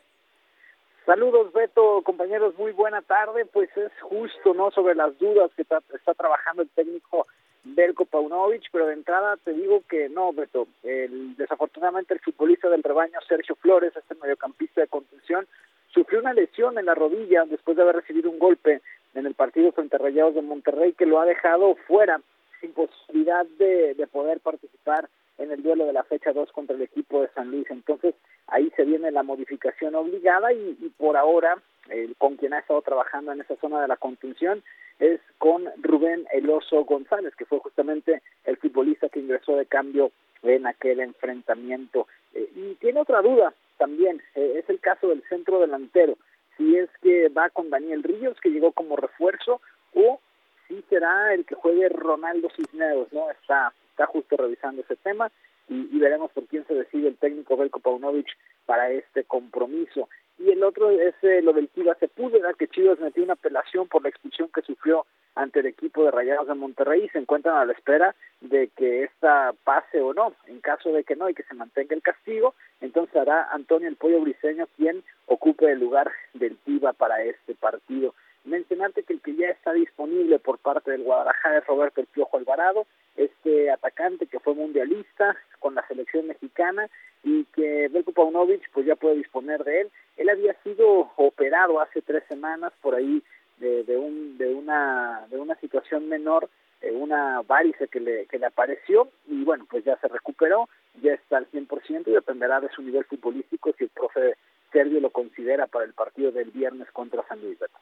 [1.09, 3.43] Saludos, Beto, compañeros, muy buena tarde.
[3.47, 4.69] Pues es justo, ¿no?
[4.69, 5.81] Sobre las dudas que está,
[6.13, 7.25] trabajando el técnico
[7.63, 10.67] Belko Paunovic, pero de entrada te digo que no, Beto.
[10.83, 15.47] El, desafortunadamente el futbolista del rebaño, Sergio Flores, este mediocampista de contención,
[15.87, 18.83] sufrió una lesión en la rodilla después de haber recibido un golpe
[19.15, 22.21] en el partido frente a Rayados de Monterrey que lo ha dejado fuera,
[22.61, 25.09] sin posibilidad de, de poder participar
[25.39, 27.65] en el duelo de la fecha 2 contra el equipo de San Luis.
[27.69, 28.13] Entonces
[28.47, 31.57] ahí se viene la modificación obligada y, y por ahora
[31.89, 34.61] eh, con quien ha estado trabajando en esa zona de la contención
[34.99, 40.11] es con Rubén Eloso González, que fue justamente el futbolista que ingresó de cambio
[40.43, 42.07] en aquel enfrentamiento.
[42.33, 46.17] Eh, y tiene otra duda también, eh, es el caso del centro delantero,
[46.57, 49.61] si es que va con Daniel Ríos, que llegó como refuerzo,
[49.93, 50.19] o
[50.67, 53.31] si será el que juegue Ronaldo Cisneros, ¿no?
[53.31, 55.29] Está, está justo revisando ese tema
[55.67, 58.27] y, veremos por quién se decide el técnico Belko Paunovic
[58.65, 60.07] para este compromiso
[60.37, 64.01] y el otro es eh, lo del Chivas Sepúlveda, que Chivas metió una apelación por
[64.01, 67.65] la expulsión que sufrió ante el equipo de Rayados de Monterrey y se encuentran a
[67.65, 70.33] la espera de que esta pase o no.
[70.47, 73.97] En caso de que no y que se mantenga el castigo, entonces hará Antonio el
[73.97, 78.15] Pollo Briseño quien ocupe el lugar del Tiva para este partido.
[78.45, 82.37] Mencionarte que el que ya está disponible por parte del Guadalajara es Roberto El Piojo
[82.37, 82.85] Alvarado,
[83.17, 86.89] este atacante que fue mundialista con la selección mexicana
[87.23, 89.91] y que Belko Paunovic pues ya puede disponer de él.
[90.17, 93.21] Él había sido operado hace tres semanas por ahí
[93.57, 96.49] de, un, de, una, de una situación menor,
[96.81, 100.69] eh, una varice que le, que le apareció y bueno, pues ya se recuperó,
[101.01, 104.35] ya está al 100% y dependerá de su nivel futbolístico si el profe
[104.71, 107.77] Sergio lo considera para el partido del viernes contra San Luis Beto.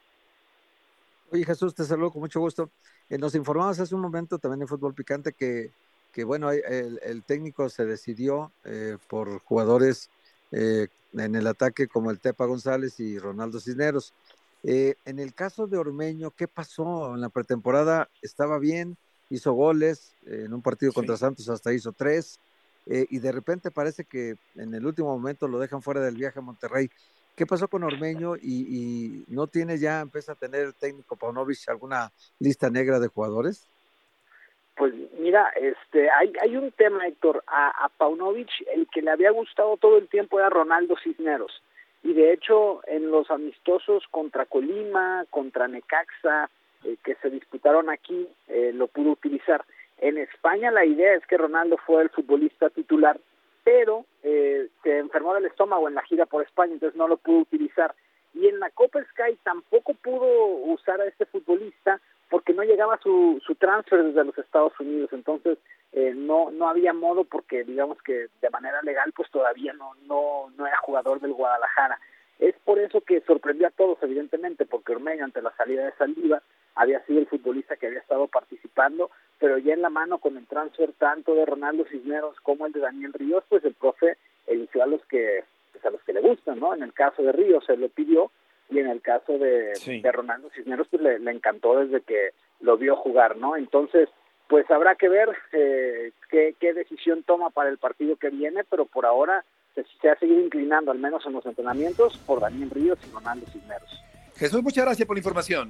[1.30, 2.70] Oye Jesús, te saludo con mucho gusto.
[3.10, 5.70] Eh, nos informamos hace un momento también en Fútbol Picante que,
[6.12, 10.08] que bueno, el, el técnico se decidió eh, por jugadores
[10.52, 14.14] eh, en el ataque como el Tepa González y Ronaldo Cisneros.
[14.64, 17.14] En el caso de Ormeño, ¿qué pasó?
[17.14, 18.96] En la pretemporada estaba bien,
[19.30, 21.20] hizo goles, en un partido contra Sí.
[21.20, 22.40] Santos hasta hizo tres,
[22.84, 26.42] y de repente parece que en el último momento lo dejan fuera del viaje a
[26.42, 26.90] Monterrey.
[27.38, 28.34] ¿Qué pasó con Ormeño?
[28.34, 33.70] Y, no tiene ya, empieza a tener técnico Paunovic alguna lista negra de jugadores?
[34.76, 39.30] Pues mira, este, hay, hay un tema, Héctor, a, a Paunovic, el que le había
[39.30, 41.62] gustado todo el tiempo era Ronaldo Cisneros.
[42.02, 46.50] Y de hecho, en los amistosos contra Colima, contra Necaxa,
[46.82, 49.64] eh, que se disputaron aquí, eh, lo pudo utilizar.
[49.98, 53.20] En España la idea es que Ronaldo fue el futbolista titular,
[53.68, 57.40] pero eh, se enfermó del estómago en la gira por España, entonces no lo pudo
[57.40, 57.94] utilizar.
[58.32, 62.00] Y en la Copa Sky tampoco pudo usar a este futbolista
[62.30, 65.58] porque no llegaba su, su transfer desde los Estados Unidos, entonces
[65.92, 70.50] eh, no no había modo porque digamos que de manera legal pues todavía no no
[70.56, 71.98] no era jugador del Guadalajara.
[72.38, 76.42] Es por eso que sorprendió a todos evidentemente porque Ormeño ante la salida de Saldívar
[76.74, 80.46] había sido el futbolista que había estado participando, pero ya en la mano con el
[80.46, 84.86] transfer tanto de Ronaldo Cisneros como el de Daniel Ríos, pues el profe eligió a
[84.86, 86.74] los que pues a los que le gustan, ¿no?
[86.74, 88.30] En el caso de Ríos se lo pidió
[88.70, 90.00] y en el caso de, Sí.
[90.00, 93.56] de Ronaldo Cisneros pues le, le encantó desde que lo vio jugar, ¿no?
[93.56, 94.08] Entonces,
[94.48, 98.86] pues habrá que ver eh, qué, qué decisión toma para el partido que viene, pero
[98.86, 102.98] por ahora se, se ha seguido inclinando, al menos en los entrenamientos, por Daniel Ríos
[103.06, 104.02] y Ronaldo Cisneros.
[104.36, 105.68] Jesús, muchas gracias por la información.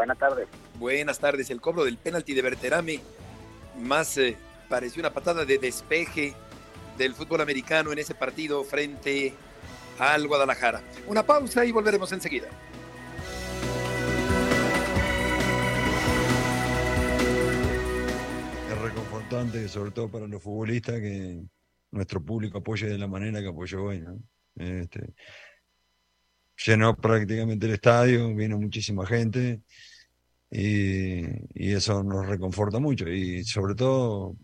[0.00, 0.48] Buenas tardes.
[0.78, 1.50] Buenas tardes.
[1.50, 3.00] El cobro del penalti de Berterame
[3.82, 4.34] más eh,
[4.66, 6.32] pareció una patada de despeje
[6.96, 9.34] del fútbol americano en ese partido frente
[9.98, 10.80] al Guadalajara.
[11.06, 12.48] Una pausa y volveremos enseguida.
[18.70, 21.42] Es reconfortante, sobre todo para los futbolistas, que
[21.90, 24.00] nuestro público apoye de la manera que apoyó hoy.
[24.00, 24.18] ¿no?
[24.56, 25.12] Este,
[26.64, 29.60] llenó prácticamente el estadio, vino muchísima gente
[30.50, 31.22] y,
[31.54, 33.08] y eso nos reconforta mucho.
[33.08, 34.36] Y sobre todo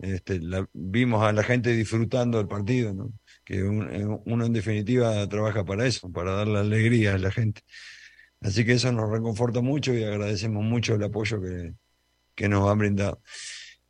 [0.00, 3.12] este, la- vimos a la gente disfrutando del partido, ¿no?
[3.44, 7.62] que un- uno en definitiva trabaja para eso, para darle alegría a la gente.
[8.40, 11.74] Así que eso nos reconforta mucho y agradecemos mucho el apoyo que,
[12.36, 13.22] que nos han brindado.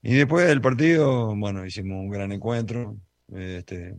[0.02, 2.98] Y después del partido, bueno, hicimos un gran encuentro,
[3.34, 3.96] este,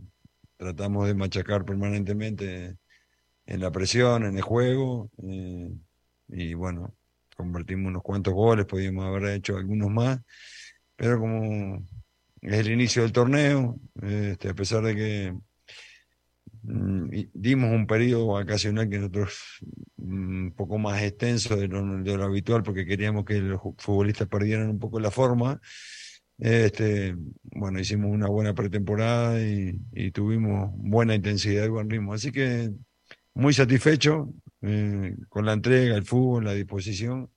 [0.58, 2.76] tratamos de machacar permanentemente
[3.46, 5.70] en la presión, en el juego, eh,
[6.28, 6.94] y bueno,
[7.34, 10.20] convertimos unos cuantos goles, podíamos haber hecho algunos más,
[10.96, 11.86] pero como
[12.42, 15.34] es el inicio del torneo, este, a pesar de que
[16.62, 19.58] mm, dimos un periodo vacacional que nosotros
[19.96, 24.28] mm, un poco más extenso de lo, de lo habitual porque queríamos que los futbolistas
[24.28, 25.60] perdieran un poco la forma.
[26.38, 32.12] Este, bueno, hicimos una buena pretemporada y, y tuvimos buena intensidad y buen ritmo.
[32.12, 32.72] Así que
[33.34, 37.30] muy satisfecho eh, con la entrega, el fútbol, la disposición.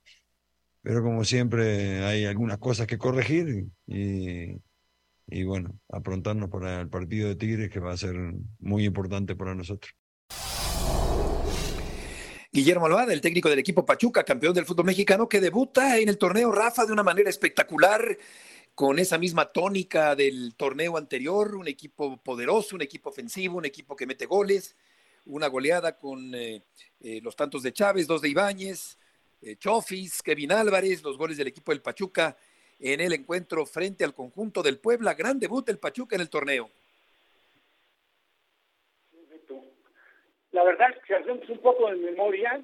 [0.82, 7.36] pero como siempre hay algunas cosas que corregir y, bueno, aprontarnos para el partido de
[7.36, 8.16] Tigres que va a ser
[8.60, 9.92] muy importante para nosotros.
[12.50, 16.16] Guillermo Alvada, el técnico del equipo Pachuca, campeón del fútbol mexicano, que debuta en el
[16.16, 18.16] torneo Rafa de una manera espectacular,
[18.74, 23.96] con esa misma tónica del torneo anterior, un equipo poderoso, un equipo ofensivo, un equipo
[23.96, 24.76] que mete goles,
[25.28, 26.62] una goleada con eh,
[27.00, 28.98] eh, los tantos de Chávez, dos de Ibáñez,
[29.40, 32.36] eh, Chofis, Kevin Álvarez, los goles del equipo del Pachuca
[32.80, 35.14] en el encuentro frente al conjunto del Puebla.
[35.14, 36.70] Gran debut del Pachuca en el torneo.
[40.52, 42.60] La verdad, si hacemos un poco de memoria,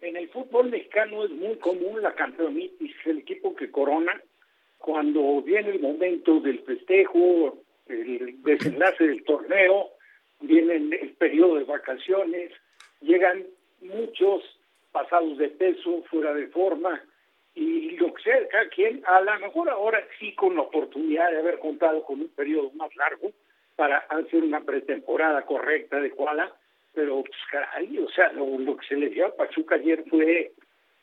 [0.00, 4.20] en el fútbol mexicano es muy común la campeonitis, el equipo que corona,
[4.78, 9.90] cuando viene el momento del festejo, el desenlace del torneo,
[10.40, 12.52] viene el periodo de vacaciones,
[13.00, 13.44] llegan
[13.80, 14.42] muchos
[14.92, 17.02] pasados de peso, fuera de forma,
[17.54, 21.38] y lo que sea, cada quien, a lo mejor ahora sí con la oportunidad de
[21.38, 23.32] haber contado con un periodo más largo
[23.76, 26.54] para hacer una pretemporada correcta, adecuada,
[26.94, 30.52] pero pues caray, o sea, lo, que se le dio a Pachuca ayer fue,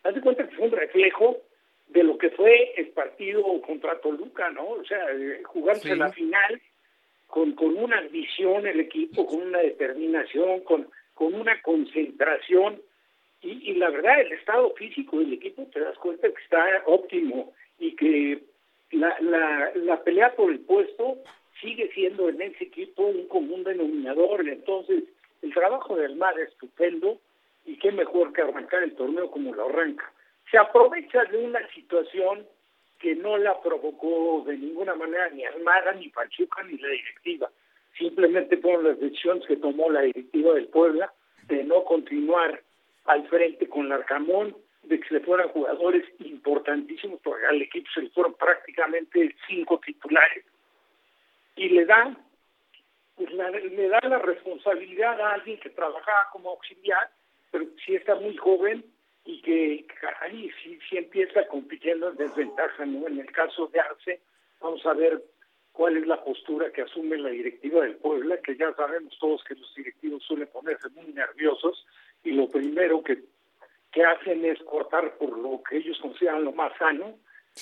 [0.04, 1.38] haz de cuenta que fue un reflejo
[1.88, 4.68] de lo que fue el partido contra Toluca, ¿no?
[4.70, 6.62] O sea, eh, jugarse la final
[7.34, 12.80] con, con una visión el equipo, con una determinación, con, con una concentración
[13.42, 17.96] y, la verdad, el estado físico del equipo te das cuenta que está óptimo y
[17.96, 18.44] que
[18.92, 21.18] la, la, la pelea por el puesto
[21.60, 24.48] sigue siendo en ese equipo un común denominador.
[24.48, 25.04] Entonces,
[25.42, 27.18] el trabajo del MAR es estupendo
[27.66, 30.14] y qué mejor que arrancar el torneo como lo arranca.
[30.52, 32.46] Se aprovecha de una situación
[33.04, 37.50] que no la provocó de ninguna manera ni Almada, ni Pachuca, ni la directiva.
[37.98, 41.14] Simplemente fueron las decisiones que tomó la directiva del Puebla
[41.50, 42.64] de no continuar
[43.04, 48.10] al frente con Larcamón, de que se fueran jugadores importantísimos, porque al equipo se le
[48.12, 50.46] fueron prácticamente cinco titulares,
[51.58, 52.18] y le da,
[53.18, 57.10] pues le da la responsabilidad a alguien que trabajaba como auxiliar,
[57.52, 58.86] pero si está muy joven
[59.26, 63.08] y que, caray, si, si empieza compitiendo en desventaja, ¿no?
[63.08, 64.22] En el caso de Arce,
[64.60, 65.24] vamos a ver
[65.72, 69.56] cuál es la postura que asume la directiva del Puebla, que ya sabemos todos que
[69.56, 71.86] los directivos suelen ponerse muy nerviosos
[72.24, 73.24] y lo primero que,
[73.92, 77.18] que hacen es cortar por lo que ellos consideran lo más sano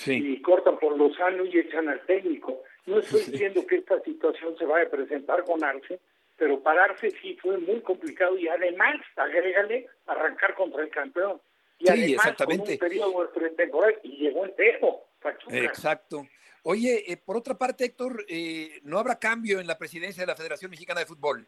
[0.05, 2.63] y cortan por lo sano y echan al técnico.
[2.85, 5.99] No estoy diciendo que esta situación se vaya a presentar con Arce,
[6.37, 11.39] pero pararse sí fue muy complicado y además, agrégale, arrancar contra el campeón.
[11.81, 12.77] Y sí, además, exactamente.
[12.77, 15.07] Con un periodo pretemporal y llegó entero.
[15.49, 16.27] Exacto.
[16.63, 20.35] Oye, eh, por otra parte, Héctor, eh, ¿no habrá cambio en la presidencia de la
[20.35, 21.47] Federación Mexicana de Fútbol?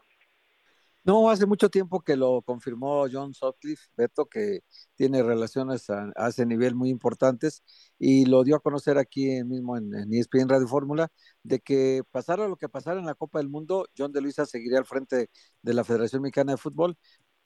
[1.04, 4.62] No, hace mucho tiempo que lo confirmó John Sutcliffe, Beto, que
[4.96, 7.62] tiene relaciones a, ese nivel muy importantes
[8.00, 11.10] y lo dio a conocer aquí mismo en, en ESPN Radio Fórmula,
[11.44, 14.80] de que pasara lo que pasara en la Copa del Mundo, John de Luisa seguiría
[14.80, 15.30] al frente
[15.62, 16.98] de la Federación Mexicana de Fútbol.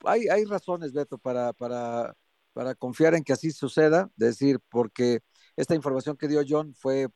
[0.04, 2.14] Hay, hay razones, Beto, para, para,
[2.58, 5.20] para confiar en que así suceda, decir, porque
[5.54, 7.06] esta información que dio John fue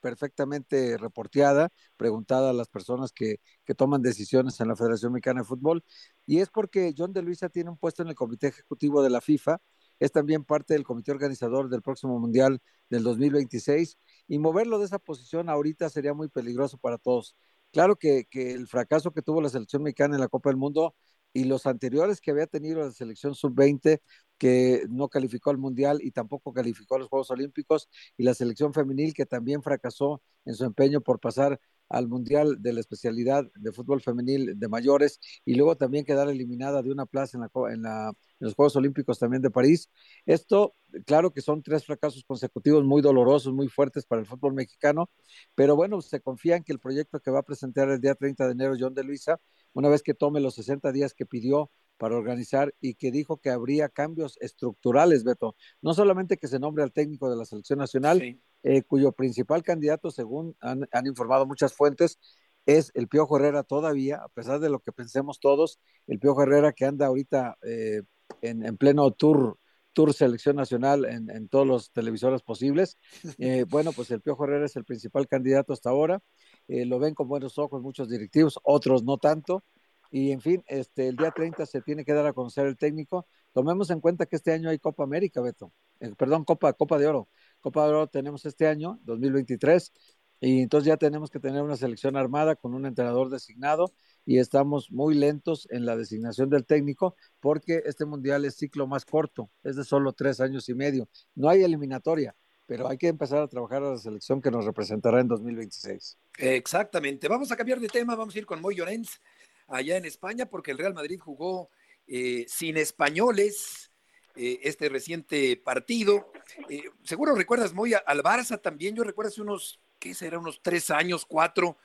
[0.00, 5.46] perfectamente reporteada, preguntada a las personas que, que, toman decisiones en la Federación Mexicana de
[5.46, 5.84] Fútbol,
[6.24, 9.20] y es porque John de Luisa tiene un puesto en el Comité Ejecutivo de la
[9.20, 9.58] FIFA,
[10.00, 14.98] es también parte del comité organizador del próximo Mundial del 2026, y moverlo de esa
[14.98, 17.36] posición ahorita sería muy peligroso para todos.
[17.70, 20.94] Claro que, que el fracaso que tuvo la selección mexicana en la Copa del Mundo
[21.36, 24.00] y los anteriores que había tenido la selección sub-20
[24.38, 28.72] que no calificó al Mundial y tampoco calificó a los Juegos Olímpicos, y la selección
[28.72, 33.72] femenil que también fracasó en su empeño por pasar al Mundial de la especialidad de
[33.72, 37.82] fútbol femenil de mayores y luego también quedar eliminada de una plaza en, la, en,
[37.82, 39.90] la, los Juegos Olímpicos también de París.
[40.24, 45.10] Esto, claro que son tres fracasos consecutivos muy dolorosos, muy fuertes para el fútbol mexicano,
[45.54, 48.46] pero bueno, se confía en que el proyecto que va a presentar el día 30
[48.46, 49.38] de enero John de Luisa,
[49.76, 53.50] una vez que tome los 60 días que pidió para organizar y que dijo que
[53.50, 55.54] habría cambios estructurales, Beto.
[55.82, 60.10] No solamente que se nombre al técnico de la selección nacional, eh, cuyo principal candidato,
[60.10, 62.18] según han, informado muchas fuentes,
[62.64, 66.72] es el Piojo Herrera todavía, a pesar de lo que pensemos todos, el Piojo Herrera
[66.72, 68.00] que anda ahorita eh,
[68.40, 69.58] en, pleno tour,
[69.92, 72.96] tour selección nacional en, todos los televisores posibles.
[73.38, 76.22] Eh, bueno, pues el Piojo Herrera es el principal candidato hasta ahora.
[76.68, 79.64] Lo ven con buenos ojos muchos directivos, otros no tanto.
[80.10, 83.26] Y en fin, este, el día 30 se tiene que dar a conocer el técnico.
[83.52, 85.72] Tomemos en cuenta que este año hay Copa América, Beto.
[86.00, 87.28] Eh, perdón, Copa, Copa de Oro.
[87.60, 89.92] Copa de Oro tenemos este año, 2023,
[90.40, 93.92] y entonces ya tenemos que tener una selección armada con un entrenador designado
[94.24, 99.04] y estamos muy lentos en la designación del técnico porque este mundial es ciclo más
[99.06, 101.08] corto, es de solo tres años y medio.
[101.34, 102.36] No hay eliminatoria.
[102.66, 106.18] Pero hay que empezar a trabajar a la selección que nos representará en 2026.
[106.38, 107.28] Exactamente.
[107.28, 109.20] Vamos a cambiar de tema, vamos a ir con Moy Llorens
[109.68, 111.70] allá en España, porque el Real Madrid jugó
[112.06, 113.90] eh, sin españoles
[114.34, 116.32] eh, este reciente partido.
[116.68, 120.38] Eh, seguro recuerdas, Moy, al Barça también, yo recuerdo hace unos, ¿qué será?
[120.38, 121.78] Unos tres años, cuatro,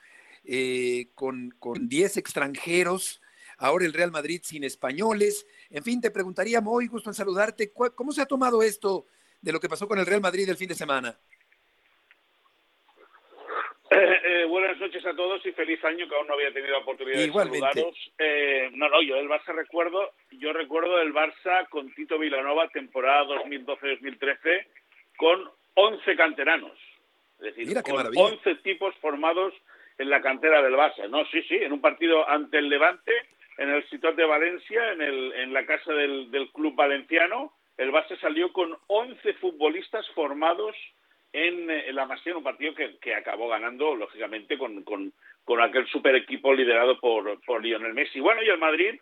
[1.14, 3.22] con, con diez extranjeros
[3.62, 5.46] ahora el Real Madrid sin españoles.
[5.70, 9.06] En fin, te preguntaría, Moy, gusto en saludarte, ¿cómo se ha tomado esto
[9.42, 11.18] de lo que pasó con el Real Madrid el fin de semana.
[13.94, 16.78] Eh, eh, buenas noches a todos y feliz año que aún no había tenido la
[16.78, 18.12] oportunidad de saludaros.
[18.18, 23.26] Eh, no, no, yo del Barça recuerdo, yo recuerdo el Barça con Tito Vilanova temporada
[23.44, 24.66] 2012-2013
[25.18, 26.78] con 11 canteranos,
[27.39, 29.54] es decir, con 11 tipos formados
[29.98, 31.10] en la cantera del Barça.
[31.10, 33.12] No, sí, sí, en un partido ante el Levante,
[33.58, 37.92] en el Ciudad de Valencia, en, el, en la casa del, del club valenciano, el
[37.92, 40.76] Barça salió con 11 futbolistas formados
[41.34, 45.14] en, eh, la Masía, un partido que, acabó ganando, lógicamente, con,
[45.62, 48.20] aquel super equipo liderado por, por Lionel Messi.
[48.20, 49.00] Bueno, y el Madrid,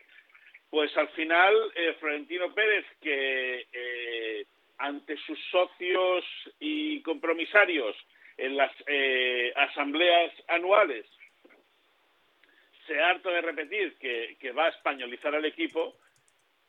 [0.69, 4.45] pues al final, eh, Florentino Pérez, que eh,
[4.77, 6.25] ante sus socios
[6.59, 7.95] y compromisarios
[8.37, 8.71] en las
[9.57, 11.05] asambleas anuales
[12.87, 15.95] se harta de repetir que, que va a españolizar al equipo,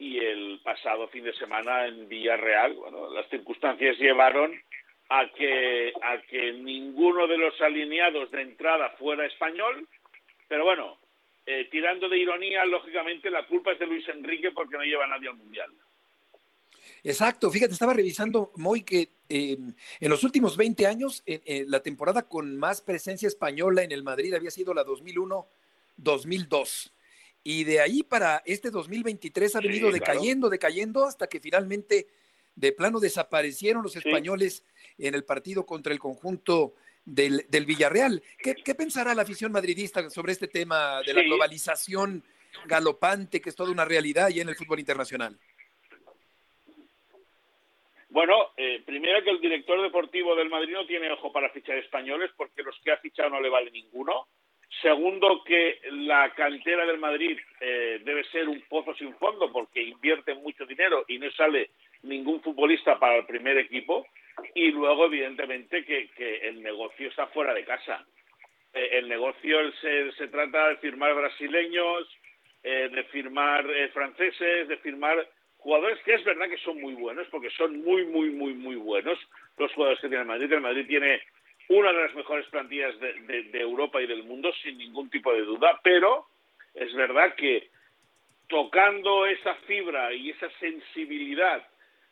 [0.00, 4.58] y el pasado fin de semana en Villarreal, bueno, las circunstancias llevaron
[5.10, 9.86] a que, a que ninguno de los alineados de entrada fuera español,
[10.48, 10.98] pero bueno,
[11.44, 15.28] eh, tirando de ironía, lógicamente la culpa es de Luis Enrique porque no lleva nadie
[15.28, 15.70] al Mundial.
[17.04, 19.58] Exacto, fíjate, estaba revisando, Moy, que eh,
[20.00, 24.50] en los últimos 20 años, la temporada con más presencia española en el Madrid había
[24.50, 26.94] sido la 2001-2002
[27.42, 32.06] y de ahí para este 2023 ha venido decayendo, decayendo, hasta que finalmente
[32.54, 34.64] de plano desaparecieron los españoles
[34.98, 36.74] en el partido contra el conjunto
[37.04, 38.22] del, Villarreal.
[38.38, 42.22] ¿Qué, pensará la afición madridista sobre este tema de la globalización
[42.66, 45.38] galopante, que es toda una realidad ya en el fútbol internacional?
[48.10, 52.30] Bueno, eh, primero que el director deportivo del Madrid no tiene ojo para fichar españoles
[52.36, 54.26] porque los que ha fichado no le vale ninguno.
[54.82, 60.34] Segundo, que la cantera del Madrid eh, debe ser un pozo sin fondo porque invierte
[60.34, 61.70] mucho dinero y no sale
[62.02, 64.06] ningún futbolista para el primer equipo.
[64.54, 66.08] Y luego, evidentemente, que,
[66.42, 68.06] el negocio está fuera de casa.
[68.72, 72.08] Eh, el negocio se, se, trata de firmar brasileños,
[72.62, 77.50] eh, de firmar franceses, de firmar jugadores que es verdad que son muy buenos, porque
[77.50, 79.18] son muy, muy, muy, muy buenos
[79.58, 80.52] los jugadores que tiene el Madrid.
[80.52, 81.20] El Madrid tiene
[81.70, 85.80] una de las mejores plantillas de, Europa y del mundo, sin ningún tipo de duda,
[85.84, 86.26] pero
[86.74, 87.68] es verdad que
[88.48, 91.64] tocando esa fibra y esa sensibilidad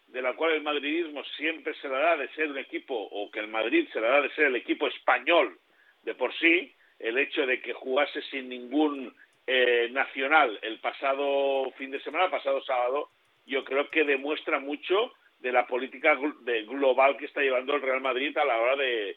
[0.07, 3.41] de la cual el madridismo siempre se la da de ser un equipo, o que
[3.41, 5.59] el Madrid se la da de ser el equipo español
[6.05, 9.13] de por sí, el hecho de que jugase sin ningún
[9.49, 13.11] eh, nacional el pasado fin de semana, el pasado sábado,
[13.45, 18.37] yo creo que demuestra mucho de la política global que está llevando el Real Madrid
[18.39, 19.17] a la hora de,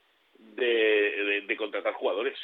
[0.56, 2.38] de, contratar jugadores.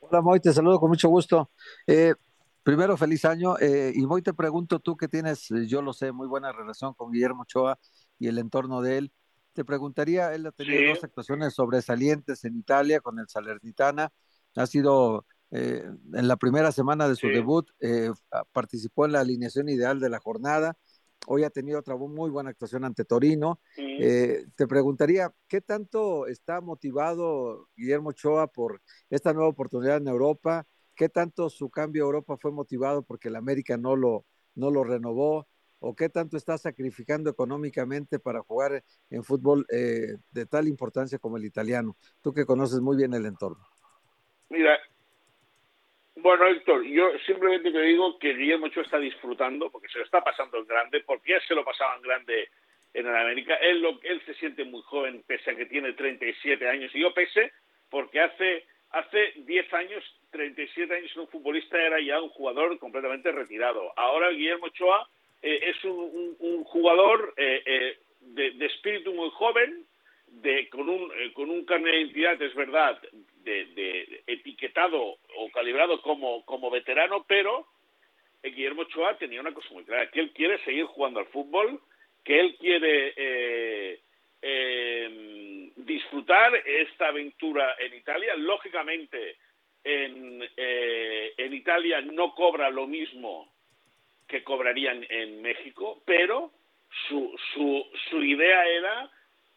[0.00, 1.50] Hola Moy, te saludo con mucho gusto.
[1.86, 2.14] Eh,
[2.62, 3.56] primero, feliz año.
[3.58, 6.94] Eh, y Moy, te pregunto, tú que tienes, eh, yo lo sé, muy buena relación
[6.94, 7.78] con Guillermo Ochoa
[8.18, 9.12] y el entorno de él.
[9.52, 14.10] Te preguntaría, él ha tenido dos actuaciones sobresalientes en Italia con el Salernitana.
[14.56, 17.68] Ha sido en la primera semana de su debut,
[18.52, 20.78] participó en la alineación ideal de la jornada
[21.26, 23.60] Hoy ha tenido otra muy buena actuación ante Torino.
[23.76, 30.66] Eh, te preguntaría, ¿qué tanto está motivado Guillermo Ochoa por esta nueva oportunidad en Europa?
[30.94, 34.84] ¿Qué tanto su cambio a Europa fue motivado porque el América no lo, no lo
[34.84, 35.46] renovó?
[35.78, 41.36] ¿O qué tanto está sacrificando económicamente para jugar en fútbol eh, de tal importancia como
[41.36, 41.96] el italiano?
[42.20, 43.64] Tú que conoces muy bien el entorno.
[44.48, 44.76] Mira,
[46.16, 50.22] bueno, Héctor, yo simplemente te digo que Guillermo Ochoa está disfrutando, porque se lo está
[50.22, 52.48] pasando en grande, porque ya se lo pasaba en grande
[52.94, 53.54] en América.
[53.56, 56.94] Él, lo, él se siente muy joven, pese a que tiene 37 años.
[56.94, 57.52] Y yo pese,
[57.88, 63.92] porque hace, hace 10 años, 37 años, un futbolista era ya un jugador completamente retirado.
[63.96, 65.08] Ahora Guillermo Ochoa
[65.40, 69.86] eh, es un, jugador eh, eh, de, espíritu muy joven,
[70.26, 72.98] de, con, un, con un carnet de identidad, es verdad,
[73.44, 77.66] de, etiquetado o calibrado como, como veterano, pero
[78.42, 81.80] Guillermo Ochoa tenía una cosa muy clara, que él quiere seguir jugando al fútbol,
[82.24, 84.00] que él quiere eh,
[84.40, 88.34] em, disfrutar esta aventura en Italia.
[88.36, 89.36] Lógicamente,
[89.84, 93.52] en, eh, en Italia no cobra lo mismo
[94.26, 96.52] que cobrarían en México, pero
[97.08, 99.10] su, su, su idea era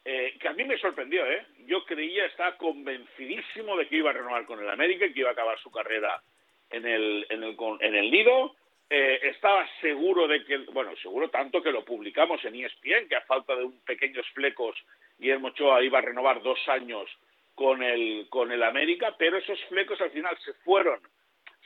[0.08, 1.44] eh, que a mí me sorprendió, ¿eh?
[1.66, 5.32] Yo creía, estaba convencidísimo de que iba a renovar con el América que iba a
[5.32, 6.22] acabar su carrera
[6.70, 8.54] en el, en el, en el Nido.
[8.88, 13.22] Eh, estaba seguro de que, bueno, seguro tanto que lo publicamos en ESPN, que a
[13.22, 14.76] falta de un pequeños flecos,
[15.18, 17.10] Guillermo Ochoa iba a renovar dos años
[17.56, 21.00] con el, con el América, pero esos flecos al final se fueron,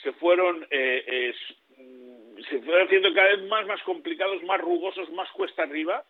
[0.03, 1.35] se fueron, eh,
[2.49, 6.07] se fueron haciendo cada vez más, más complicados, más rugosos, más cuesta arriba,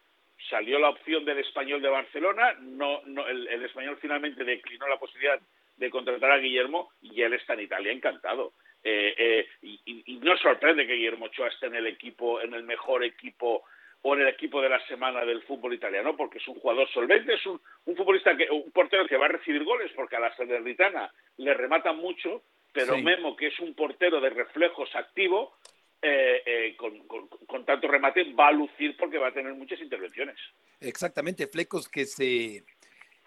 [0.49, 5.41] salió la opción del español de Barcelona, no, no el, español finalmente declinó la posibilidad
[5.77, 8.53] de contratar a Guillermo y él está en Italia encantado.
[8.83, 12.63] Eh, eh, y, y, no sorprende que Guillermo Ochoa esté en el equipo, en el
[12.63, 13.65] mejor equipo
[14.03, 17.35] o en el equipo de la semana del fútbol italiano, porque es un jugador solvente,
[17.35, 20.35] es un, un futbolista que, un portero que va a recibir goles, porque a la
[20.37, 25.55] Salernitana le rematan mucho, pero Memo, que es un portero de reflejos activo,
[26.03, 30.37] eh, eh, con, tanto remate va a lucir porque va a tener muchas intervenciones.
[30.81, 32.65] Exactamente, flecos que se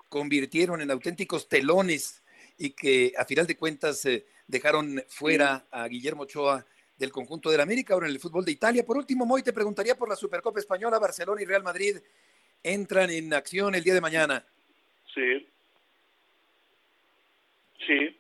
[0.10, 2.24] convirtieron en auténticos telones
[2.58, 6.66] y que a final de cuentas eh, dejaron fuera a Guillermo Ochoa
[6.98, 8.86] del conjunto del América, ahora en el fútbol de Italia.
[8.86, 11.98] Por último, Moy, te preguntaría por la Supercopa Española, Barcelona y Real Madrid
[12.64, 14.46] entran en acción el día de mañana.
[15.14, 15.48] Sí.
[17.86, 18.20] Sí.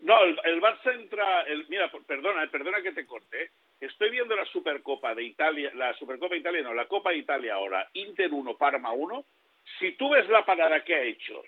[0.00, 3.50] No, el, Barça entra, el, mira, perdona, perdona que te corte,
[3.82, 7.54] Estoy viendo la Supercopa de Italia, la Supercopa de Italia, no, la Copa de Italia
[7.54, 9.24] ahora, Inter 1, Parma 1.
[9.80, 11.42] Si tú ves la parada que ha hecho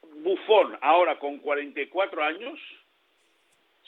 [0.00, 2.58] Buffon ahora con 44 años,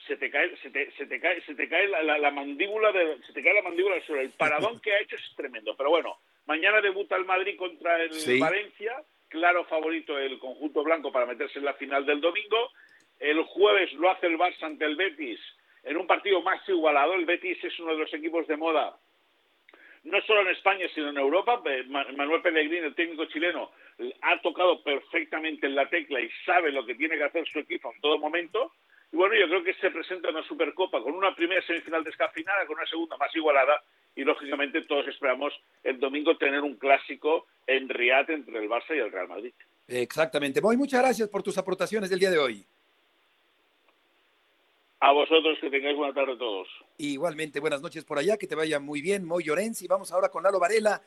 [0.07, 3.33] se te cae, se te, se te cae, se te cae la, mandíbula de, se
[3.33, 4.21] te cae la mandíbula del suelo.
[4.21, 5.75] El paradón que ha hecho es tremendo.
[5.75, 11.25] Pero bueno, mañana debuta el Madrid contra el Valencia, claro favorito el conjunto blanco para
[11.25, 12.71] meterse en la final del domingo.
[13.19, 15.41] El jueves lo hace el Barça ante el Betis
[15.85, 17.15] en un partido más igualado.
[17.15, 18.97] El Betis es uno de los equipos de moda,
[20.05, 21.63] no solo en España, sino en Europa.
[21.89, 23.71] Manuel Pellegrini, el técnico chileno,
[24.23, 27.93] ha tocado perfectamente en la tecla y sabe lo que tiene que hacer su equipo
[27.93, 28.73] en todo momento.
[29.13, 32.77] Y bueno, yo creo que se presenta una Supercopa con una primera semifinal descafeinada, con
[32.77, 33.83] una segunda más igualada
[34.15, 35.53] y lógicamente todos esperamos
[35.83, 39.53] el domingo tener un clásico en Riad entre el Barça y el Real Madrid.
[39.87, 40.61] Exactamente.
[40.61, 42.67] Muy muchas gracias por tus aportaciones del día de hoy.
[45.01, 46.67] A vosotros, que tengáis buena tarde a todos.
[46.97, 49.87] Igualmente, buenas noches por allá, que te vaya muy bien, Moy Llorenzi.
[49.87, 51.01] Vamos ahora con Lalo Varela.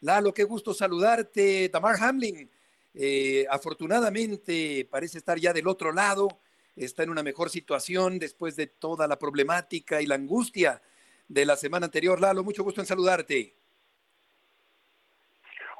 [0.00, 1.68] Lalo, qué gusto saludarte.
[1.68, 2.50] Tamar Hamlin,
[2.92, 6.28] eh, afortunadamente parece estar ya del otro lado,
[6.74, 10.82] está en una mejor situación después de toda la problemática y la angustia
[11.28, 12.20] de la semana anterior.
[12.20, 13.54] Lalo, mucho gusto en saludarte.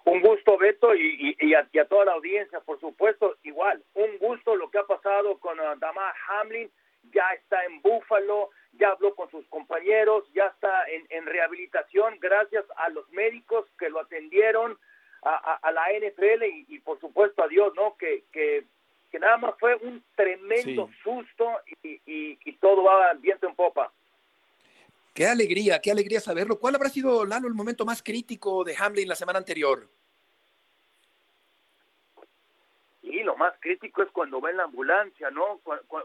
[0.05, 3.83] Un gusto, Beto, y, a, toda la audiencia, por supuesto, igual.
[3.95, 6.71] Un gusto lo que ha pasado con uh, Damar Hamlin
[7.13, 12.89] ya está en Búfalo, ya habló con sus compañeros, ya está en, rehabilitación gracias a
[12.91, 14.79] los médicos que lo atendieron,
[15.23, 17.97] a, la NFL y, por supuesto a Dios, ¿no?
[17.97, 18.65] Que, que,
[19.19, 21.51] nada más fue un tremendo susto
[21.83, 23.93] y, todo va viento en popa.
[25.15, 26.59] Qué alegría, qué alegría saberlo.
[26.59, 29.89] ¿Cuál habrá sido, Lalo, el momento más crítico de Hamlin la semana anterior?
[33.07, 35.61] Y lo más crítico es cuando va en la ambulancia, ¿no?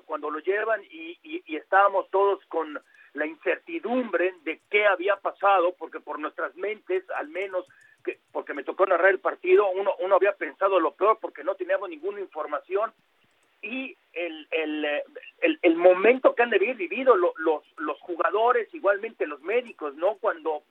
[0.05, 2.79] Cuando, lo llevan y, estábamos todos con
[3.13, 7.65] la incertidumbre de qué había pasado, porque por nuestras mentes, al menos,
[8.03, 11.55] que, porque me tocó narrar el partido, uno, uno había pensado lo peor porque no
[11.55, 12.93] teníamos ninguna información
[13.63, 15.03] y el, el,
[15.61, 17.33] el, momento que han de haber vivido los,
[17.77, 20.15] los jugadores, igualmente los médicos, ¿no?
[20.15, 20.63] Cuando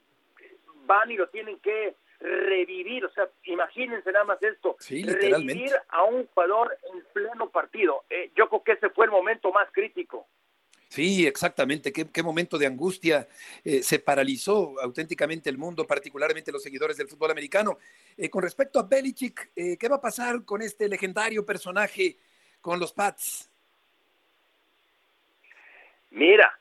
[0.86, 6.26] van y lo tienen que revivir, o sea, imagínense nada más esto, revivir a un
[6.26, 8.04] jugador en pleno partido.
[8.10, 10.28] Eh, yo creo que ese fue el momento más crítico.
[10.88, 11.92] Sí, exactamente.
[11.92, 13.28] Qué, momento de angustia.
[13.64, 17.78] Eh, se paralizó auténticamente el mundo, particularmente los seguidores del fútbol americano.
[18.16, 22.18] Eh, con respecto a Belichick, ¿qué va a pasar con este legendario personaje
[22.60, 23.48] con los Pats?
[26.10, 26.58] Mira,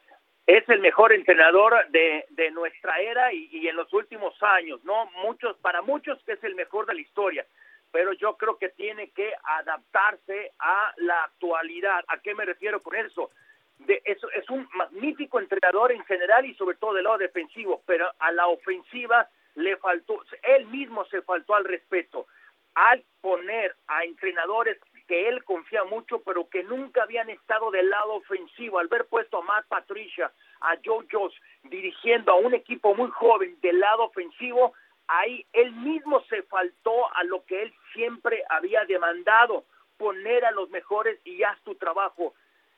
[0.49, 5.05] es el mejor entrenador de, de nuestra era y, en los últimos años, ¿no?
[5.23, 7.45] Muchos, para muchos es el mejor de la historia,
[7.91, 12.03] pero yo creo que tiene que adaptarse a la actualidad.
[12.07, 13.29] ¿A qué me refiero con eso?
[13.77, 18.11] De, es, es un magnífico entrenador en general y sobre todo del lado defensivo, pero
[18.17, 22.25] a la ofensiva le faltó, él mismo se faltó al respeto
[22.73, 24.79] al poner a entrenadores
[25.09, 29.39] que él confía mucho, pero que nunca habían estado del lado ofensivo, al ver puesto
[29.39, 30.31] a Matt Patricia,
[30.61, 31.33] a Joe Jones,
[31.63, 34.73] dirigiendo a un equipo muy joven del lado ofensivo,
[35.07, 39.65] ahí él mismo se faltó a lo que él siempre había demandado,
[39.97, 42.35] poner a los mejores y haz tu trabajo.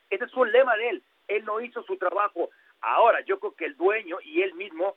[0.09, 2.49] Ese es un lema de él, él no hizo su trabajo.
[2.79, 4.95] Ahora, yo creo que el dueño y él mismo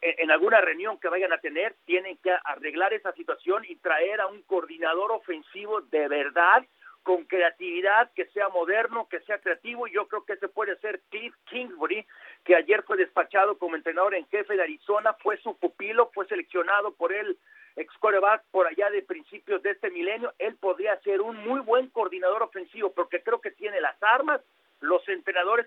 [0.00, 4.26] en alguna reunión que vayan a tener, tienen que arreglar esa situación y traer a
[4.26, 6.64] un coordinador ofensivo de verdad,
[7.02, 9.86] con creatividad, que sea moderno, que sea creativo.
[9.86, 12.06] Yo creo que ese puede ser Cliff Kingsbury,
[12.44, 16.92] que ayer fue despachado como entrenador en jefe de Arizona, fue su pupilo, fue seleccionado
[16.94, 17.38] por él
[17.78, 21.88] ex coreback por allá de principios de este milenio, él podría ser un muy buen
[21.90, 24.40] coordinador ofensivo porque creo que tiene las armas,
[24.80, 25.66] los entrenadores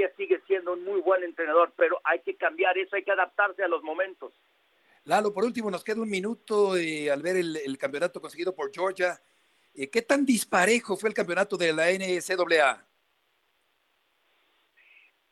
[0.00, 3.62] todavía sigue siendo un muy buen entrenador, pero hay que cambiar eso, hay que adaptarse
[3.62, 4.32] a los momentos.
[5.04, 9.18] Lalo, por último, nos queda un minuto eh, al ver el, campeonato conseguido por Georgia.
[9.74, 12.86] Eh, ¿Qué tan disparejo fue el campeonato de la NCAA?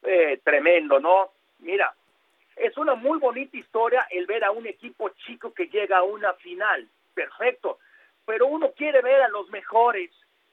[0.03, 1.33] Eh, tremendo, ¿no?
[1.59, 1.95] Mira,
[2.57, 6.33] es una muy bonita historia el ver a un equipo chico que llega a una
[6.35, 7.79] final, perfecto,
[8.25, 10.11] pero uno quiere ver a los mejores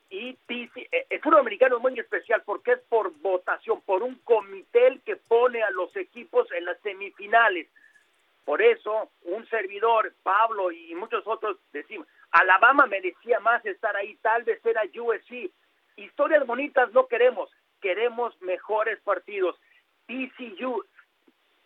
[0.09, 4.99] y eh, el fútbol americano es muy especial porque es por votación, por un comité
[5.05, 7.67] que pone a los equipos en las semifinales.
[8.43, 14.43] Por eso, un servidor, Pablo y muchos otros decimos, Alabama merecía más estar ahí, tal
[14.43, 15.51] vez era USC.
[15.95, 17.49] Historias bonitas no queremos,
[17.81, 19.59] queremos mejores partidos.
[20.05, 20.83] TCU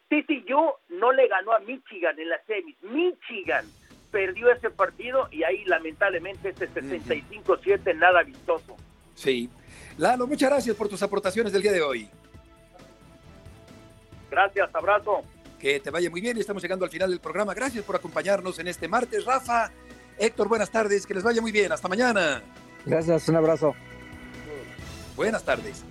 [0.10, 2.82] TCU no le ganó a Michigan en la semis.
[2.82, 3.66] Michigan
[4.12, 8.76] perdió ese partido y ahí lamentablemente ese 65-7 nada vistoso.
[9.16, 9.50] Sí.
[9.98, 12.10] Lalo, muchas gracias por tus aportaciones del día de hoy.
[14.32, 15.24] Gracias, abrazo.
[15.60, 17.54] Que te vaya muy bien y estamos llegando al final del programa.
[17.54, 19.26] Gracias por acompañarnos en este martes.
[19.26, 19.72] Rafa,
[20.18, 21.06] Héctor, buenas tardes.
[21.06, 21.72] Que les vaya muy bien.
[21.72, 22.42] Hasta mañana.
[22.86, 23.76] Gracias, un abrazo.
[25.16, 25.84] Buenas tardes.